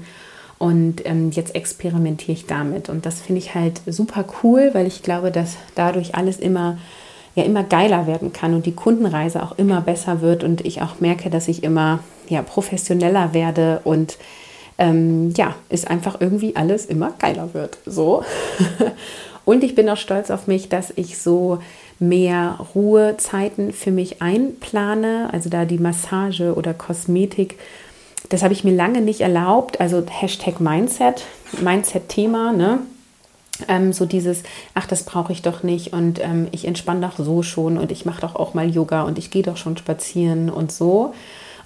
Und 0.64 1.06
ähm, 1.06 1.30
jetzt 1.32 1.56
experimentiere 1.56 2.32
ich 2.32 2.46
damit. 2.46 2.88
Und 2.88 3.06
das 3.06 3.20
finde 3.20 3.40
ich 3.40 3.54
halt 3.54 3.82
super 3.86 4.24
cool, 4.42 4.70
weil 4.72 4.88
ich 4.88 5.04
glaube, 5.04 5.30
dass 5.30 5.58
dadurch 5.76 6.16
alles 6.16 6.40
immer, 6.40 6.78
ja, 7.36 7.44
immer 7.44 7.64
geiler 7.64 8.08
werden 8.08 8.32
kann 8.32 8.54
und 8.54 8.66
die 8.66 8.72
Kundenreise 8.72 9.44
auch 9.44 9.58
immer 9.58 9.82
besser 9.82 10.22
wird 10.22 10.42
und 10.46 10.66
ich 10.66 10.82
auch 10.82 11.02
merke, 11.02 11.30
dass 11.30 11.50
ich 11.50 11.64
immer 11.66 12.00
ja, 12.30 12.42
professioneller 12.42 13.34
werde 13.34 13.82
und 13.84 14.18
ähm, 14.78 15.34
ja, 15.36 15.54
ist 15.68 15.90
einfach 15.90 16.22
irgendwie 16.22 16.56
alles 16.56 16.86
immer 16.86 17.14
geiler 17.20 17.54
wird. 17.54 17.80
So. 17.86 18.24
und 19.44 19.66
ich 19.66 19.76
bin 19.76 19.90
auch 19.90 19.98
stolz 19.98 20.32
auf 20.32 20.48
mich, 20.48 20.70
dass 20.70 20.94
ich 20.96 21.18
so 21.18 21.60
mehr 22.00 22.58
Ruhezeiten 22.74 23.74
für 23.74 23.92
mich 23.92 24.22
einplane, 24.22 25.28
also 25.30 25.50
da 25.50 25.66
die 25.66 25.78
Massage 25.78 26.54
oder 26.56 26.74
Kosmetik 26.74 27.58
das 28.30 28.44
habe 28.44 28.54
ich 28.54 28.64
mir 28.64 28.74
lange 28.74 29.02
nicht 29.02 29.22
erlaubt. 29.22 29.80
Also 29.80 30.04
Hashtag 30.08 30.60
Mindset, 30.60 31.26
Mindset-Thema, 31.62 32.54
ne? 32.54 32.80
Ähm, 33.68 33.94
so 33.94 34.06
dieses, 34.06 34.44
ach, 34.74 34.88
das 34.88 35.04
brauche 35.04 35.32
ich 35.32 35.44
doch 35.44 35.62
nicht 35.62 35.94
und 35.94 36.20
ähm, 36.20 36.48
ich 36.52 36.66
entspanne 36.66 37.02
doch 37.02 37.24
so 37.24 37.44
schon 37.44 37.78
und 37.78 37.92
ich 37.92 38.04
mache 38.04 38.22
doch 38.22 38.36
auch 38.36 38.56
mal 38.56 38.68
Yoga 38.68 39.04
und 39.04 39.20
ich 39.20 39.30
gehe 39.30 39.44
doch 39.44 39.58
schon 39.58 39.78
spazieren 39.78 40.50
und 40.50 40.72
so. 40.72 41.14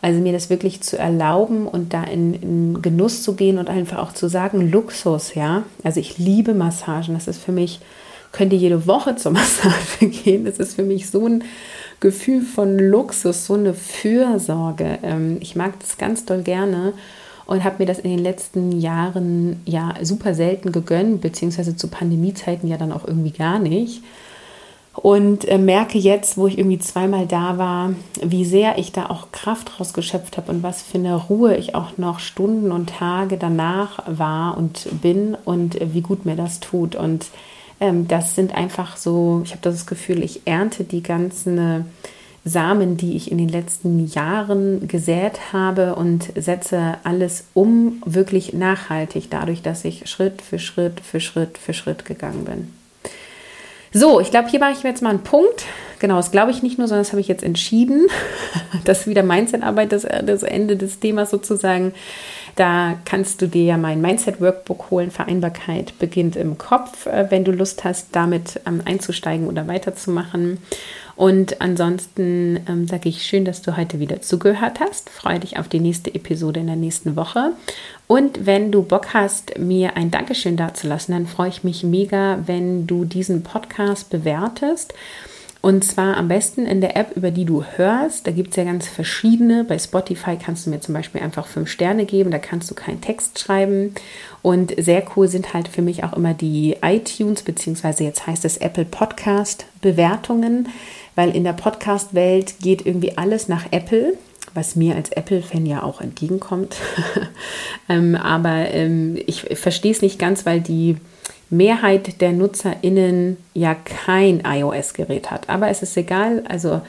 Also 0.02 0.20
mir 0.20 0.34
das 0.34 0.50
wirklich 0.50 0.82
zu 0.82 0.98
erlauben 0.98 1.68
und 1.68 1.94
da 1.94 2.04
in, 2.04 2.34
in, 2.34 2.82
Genuss 2.82 3.24
zu 3.24 3.34
gehen 3.34 3.58
und 3.58 3.70
einfach 3.70 3.98
auch 3.98 4.14
zu 4.14 4.28
sagen, 4.28 4.70
Luxus, 4.70 5.34
ja. 5.34 5.64
Also 5.84 6.00
ich 6.00 6.18
liebe 6.18 6.54
Massagen. 6.54 7.16
Das 7.16 7.28
ist 7.28 7.42
für 7.42 7.52
mich, 7.52 7.80
könnte 8.32 8.56
jede 8.56 8.86
Woche 8.86 9.16
zur 9.16 9.32
Massage 9.34 10.08
gehen. 10.08 10.46
Das 10.46 10.60
ist 10.60 10.76
für 10.76 10.84
mich 10.84 11.10
so 11.10 11.26
ein 11.26 11.44
Gefühl 12.00 12.42
von 12.42 12.78
Luxus, 12.78 13.46
so 13.46 13.56
eine 13.56 13.74
Fürsorge. 13.74 15.00
Ähm, 15.04 15.38
ich 15.40 15.56
mag 15.56 15.80
das 15.80 15.98
ganz 15.98 16.26
doll 16.26 16.44
gerne 16.44 16.94
und 17.48 17.64
habe 17.64 17.78
mir 17.80 17.86
das 17.86 18.00
in 18.00 18.12
den 18.12 18.20
letzten 18.20 18.80
Jahren 18.80 19.62
ja 19.66 19.96
super 20.04 20.36
selten 20.36 20.72
gegönnt, 20.72 21.22
beziehungsweise 21.22 21.76
zu 21.76 21.88
Pandemiezeiten 21.88 22.70
ja 22.70 22.78
dann 22.78 22.92
auch 22.92 23.08
irgendwie 23.08 23.32
gar 23.32 23.58
nicht. 23.58 24.04
Und 24.94 25.48
äh, 25.48 25.60
merke 25.60 26.00
jetzt, 26.00 26.38
wo 26.38 26.48
ich 26.48 26.58
irgendwie 26.58 26.80
zweimal 26.80 27.28
da 27.28 27.60
war, 27.60 27.94
wie 28.22 28.46
sehr 28.46 28.80
ich 28.80 28.92
da 28.92 29.08
auch 29.08 29.32
Kraft 29.32 29.80
rausgeschöpft 29.80 30.38
habe 30.38 30.52
und 30.52 30.64
was 30.64 30.82
für 30.82 30.98
eine 30.98 31.16
Ruhe 31.16 31.56
ich 31.56 31.76
auch 31.76 31.98
noch 31.98 32.20
Stunden 32.20 32.72
und 32.72 32.90
Tage 32.90 33.38
danach 33.38 34.04
war 34.08 34.58
und 34.58 34.88
bin 35.02 35.38
und 35.46 35.80
äh, 35.80 35.94
wie 35.94 36.02
gut 36.02 36.26
mir 36.26 36.36
das 36.36 36.60
tut. 36.60 36.96
Und 36.96 37.28
ähm, 37.80 38.08
das 38.08 38.36
sind 38.36 38.56
einfach 38.56 38.98
so, 38.98 39.42
ich 39.44 39.52
habe 39.52 39.62
das 39.62 39.86
Gefühl, 39.86 40.24
ich 40.24 40.42
ernte 40.46 40.84
die 40.84 41.04
ganzen 41.04 41.58
äh, 41.58 41.82
Samen, 42.44 42.98
die 42.98 43.16
ich 43.16 43.32
in 43.32 43.38
den 43.38 43.50
letzten 43.50 44.08
Jahren 44.08 44.88
gesät 44.88 45.54
habe 45.54 45.96
und 45.96 46.32
setze 46.36 46.96
alles 47.04 47.46
um, 47.54 48.02
wirklich 48.06 48.54
nachhaltig, 48.54 49.30
dadurch, 49.30 49.62
dass 49.62 49.86
ich 49.86 50.10
Schritt 50.10 50.42
für 50.42 50.60
Schritt 50.60 51.02
für 51.02 51.20
Schritt 51.20 51.58
für 51.58 51.74
Schritt 51.74 52.06
gegangen 52.06 52.46
bin. 52.46 52.74
So, 53.94 54.20
ich 54.20 54.32
glaube, 54.32 54.50
hier 54.50 54.60
mache 54.60 54.74
ich 54.74 54.84
jetzt 54.84 55.02
mal 55.02 55.10
einen 55.10 55.24
Punkt. 55.24 55.66
Genau, 56.00 56.18
das 56.18 56.32
glaube 56.32 56.52
ich 56.52 56.62
nicht 56.62 56.78
nur, 56.78 56.88
sondern 56.88 57.04
das 57.04 57.12
habe 57.12 57.22
ich 57.22 57.28
jetzt 57.28 57.44
entschieden. 57.44 58.08
Das 58.84 59.02
ist 59.02 59.08
wieder 59.08 59.24
Mindset-Arbeit, 59.24 59.92
das, 59.92 60.06
das 60.24 60.44
Ende 60.44 60.78
des 60.78 61.00
Themas 61.00 61.30
sozusagen. 61.30 61.94
Da 62.58 62.96
kannst 63.06 63.44
du 63.44 63.48
dir 63.48 63.64
ja 63.64 63.78
mein 63.78 64.02
Mindset-Workbook 64.02 64.90
holen. 64.90 65.12
Vereinbarkeit 65.12 65.98
beginnt 66.00 66.36
im 66.36 66.58
Kopf, 66.58 67.06
äh, 67.06 67.28
wenn 67.30 67.46
du 67.46 67.52
Lust 67.52 67.84
hast, 67.84 68.08
damit 68.14 68.60
ähm, 68.66 68.82
einzusteigen 68.84 69.48
oder 69.48 69.68
weiterzumachen. 69.68 70.58
Und 71.16 71.62
ansonsten 71.62 72.60
ähm, 72.68 72.88
sage 72.88 73.10
ich 73.10 73.22
schön, 73.22 73.46
dass 73.46 73.62
du 73.62 73.78
heute 73.78 74.00
wieder 74.00 74.22
zugehört 74.22 74.80
hast. 74.80 75.12
Freue 75.12 75.40
dich 75.40 75.60
auf 75.60 75.68
die 75.68 75.80
nächste 75.80 76.14
Episode 76.16 76.60
in 76.60 76.68
der 76.68 76.76
nächsten 76.76 77.16
Woche. 77.16 77.52
Und 78.08 78.48
wenn 78.48 78.72
du 78.72 78.82
Bock 78.82 79.14
hast, 79.14 79.60
mir 79.60 79.96
ein 79.96 80.10
Dankeschön 80.10 80.58
dazulassen, 80.58 81.14
dann 81.14 81.28
freue 81.28 81.50
ich 81.50 81.64
mich 81.64 81.84
mega, 81.84 82.40
wenn 82.48 82.88
du 82.88 83.06
diesen 83.06 83.44
Podcast 83.44 84.10
bewertest. 84.10 84.96
Und 85.62 85.84
zwar 85.84 86.18
am 86.18 86.28
besten 86.28 86.66
in 86.66 86.82
der 86.82 86.96
App, 86.96 87.16
über 87.16 87.32
die 87.32 87.46
du 87.46 87.64
hörst. 87.64 88.28
Da 88.28 88.32
gibt 88.32 88.52
es 88.52 88.56
ja 88.56 88.64
ganz 88.64 88.88
verschiedene. 88.88 89.64
Bei 89.64 89.78
Spotify 89.78 90.38
kannst 90.38 90.66
du 90.66 90.70
mir 90.70 90.80
zum 90.80 90.94
Beispiel 90.94 91.22
einfach 91.22 91.48
fünf 91.48 91.70
Sterne 91.70 92.06
geben. 92.06 92.32
Da 92.32 92.40
kannst 92.40 92.70
du 92.70 92.76
keinen 92.76 93.02
Text 93.02 93.40
schreiben. 93.40 93.94
Und 94.42 94.74
sehr 94.78 95.04
cool 95.16 95.28
sind 95.28 95.54
halt 95.54 95.68
für 95.68 95.82
mich 95.82 96.04
auch 96.04 96.14
immer 96.14 96.34
die 96.34 96.78
iTunes, 96.82 97.42
beziehungsweise 97.42 98.04
jetzt 98.04 98.28
heißt 98.28 98.46
es 98.46 98.58
Apple 98.58 98.86
Podcast 98.86 99.66
Bewertungen, 99.82 100.70
weil 101.16 101.36
in 101.36 101.44
der 101.44 101.54
Podcast-Welt 101.54 102.56
geht 102.62 102.86
irgendwie 102.86 103.18
alles 103.18 103.48
nach 103.48 103.66
Apple 103.72 104.14
was 104.54 104.76
mir 104.76 104.96
als 104.96 105.12
Apple-Fan 105.12 105.66
ja 105.66 105.84
auch 105.84 106.02
entgegenkommt. 106.02 106.78
ähm, 107.90 108.16
aber 108.16 108.72
ähm, 108.72 109.18
ich 109.28 109.42
verstehe 109.42 109.92
es 109.92 110.02
nicht 110.02 110.18
ganz, 110.18 110.46
weil 110.48 110.62
die 110.62 110.98
Mehrheit 111.50 112.22
der 112.22 112.34
NutzerInnen 112.34 113.38
ja 113.54 113.76
kein 113.76 114.42
iOS-Gerät 114.46 115.32
hat. 115.32 115.50
Aber 115.50 115.70
es 115.70 115.82
ist 115.82 115.96
egal, 115.96 116.44
also 116.48 116.82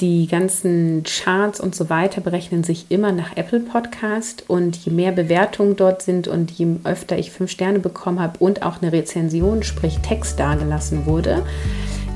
die 0.00 0.26
ganzen 0.26 1.04
Charts 1.04 1.60
und 1.60 1.74
so 1.74 1.88
weiter 1.88 2.20
berechnen 2.20 2.64
sich 2.64 2.86
immer 2.88 3.12
nach 3.12 3.36
Apple 3.36 3.60
Podcast 3.60 4.44
und 4.48 4.76
je 4.76 4.90
mehr 4.90 5.12
Bewertungen 5.12 5.76
dort 5.76 6.02
sind 6.02 6.26
und 6.26 6.50
je 6.50 6.66
öfter 6.82 7.16
ich 7.16 7.30
fünf 7.30 7.50
Sterne 7.50 7.78
bekommen 7.78 8.18
habe 8.18 8.38
und 8.40 8.64
auch 8.64 8.82
eine 8.82 8.92
Rezension, 8.92 9.62
sprich 9.62 9.98
Text 10.00 10.40
dargelassen 10.40 11.06
wurde, 11.06 11.44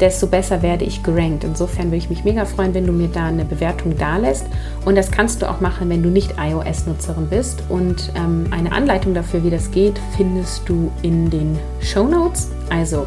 desto 0.00 0.26
besser 0.26 0.62
werde 0.62 0.84
ich 0.84 1.02
gerankt. 1.02 1.44
Insofern 1.44 1.86
würde 1.86 1.96
ich 1.96 2.10
mich 2.10 2.24
mega 2.24 2.44
freuen, 2.44 2.74
wenn 2.74 2.86
du 2.86 2.92
mir 2.92 3.08
da 3.08 3.26
eine 3.26 3.44
Bewertung 3.44 3.96
dalässt. 3.96 4.46
Und 4.84 4.96
das 4.96 5.10
kannst 5.10 5.42
du 5.42 5.50
auch 5.50 5.60
machen, 5.60 5.88
wenn 5.90 6.02
du 6.02 6.08
nicht 6.08 6.34
iOS-Nutzerin 6.38 7.28
bist. 7.28 7.62
Und 7.68 8.12
ähm, 8.16 8.46
eine 8.50 8.72
Anleitung 8.72 9.14
dafür, 9.14 9.44
wie 9.44 9.50
das 9.50 9.70
geht, 9.70 10.00
findest 10.16 10.68
du 10.68 10.90
in 11.02 11.30
den 11.30 11.58
Show 11.80 12.04
Notes. 12.04 12.48
Also 12.70 13.06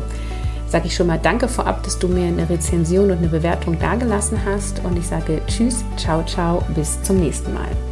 sage 0.67 0.87
ich 0.87 0.95
schon 0.95 1.07
mal 1.07 1.19
Danke 1.19 1.47
vorab, 1.47 1.83
dass 1.83 1.99
du 1.99 2.07
mir 2.07 2.27
eine 2.27 2.49
Rezension 2.49 3.11
und 3.11 3.17
eine 3.17 3.27
Bewertung 3.27 3.77
dagelassen 3.77 4.39
hast. 4.45 4.81
Und 4.83 4.97
ich 4.97 5.07
sage 5.07 5.41
Tschüss, 5.47 5.83
ciao, 5.97 6.23
ciao, 6.23 6.63
bis 6.75 7.01
zum 7.03 7.19
nächsten 7.19 7.53
Mal. 7.53 7.90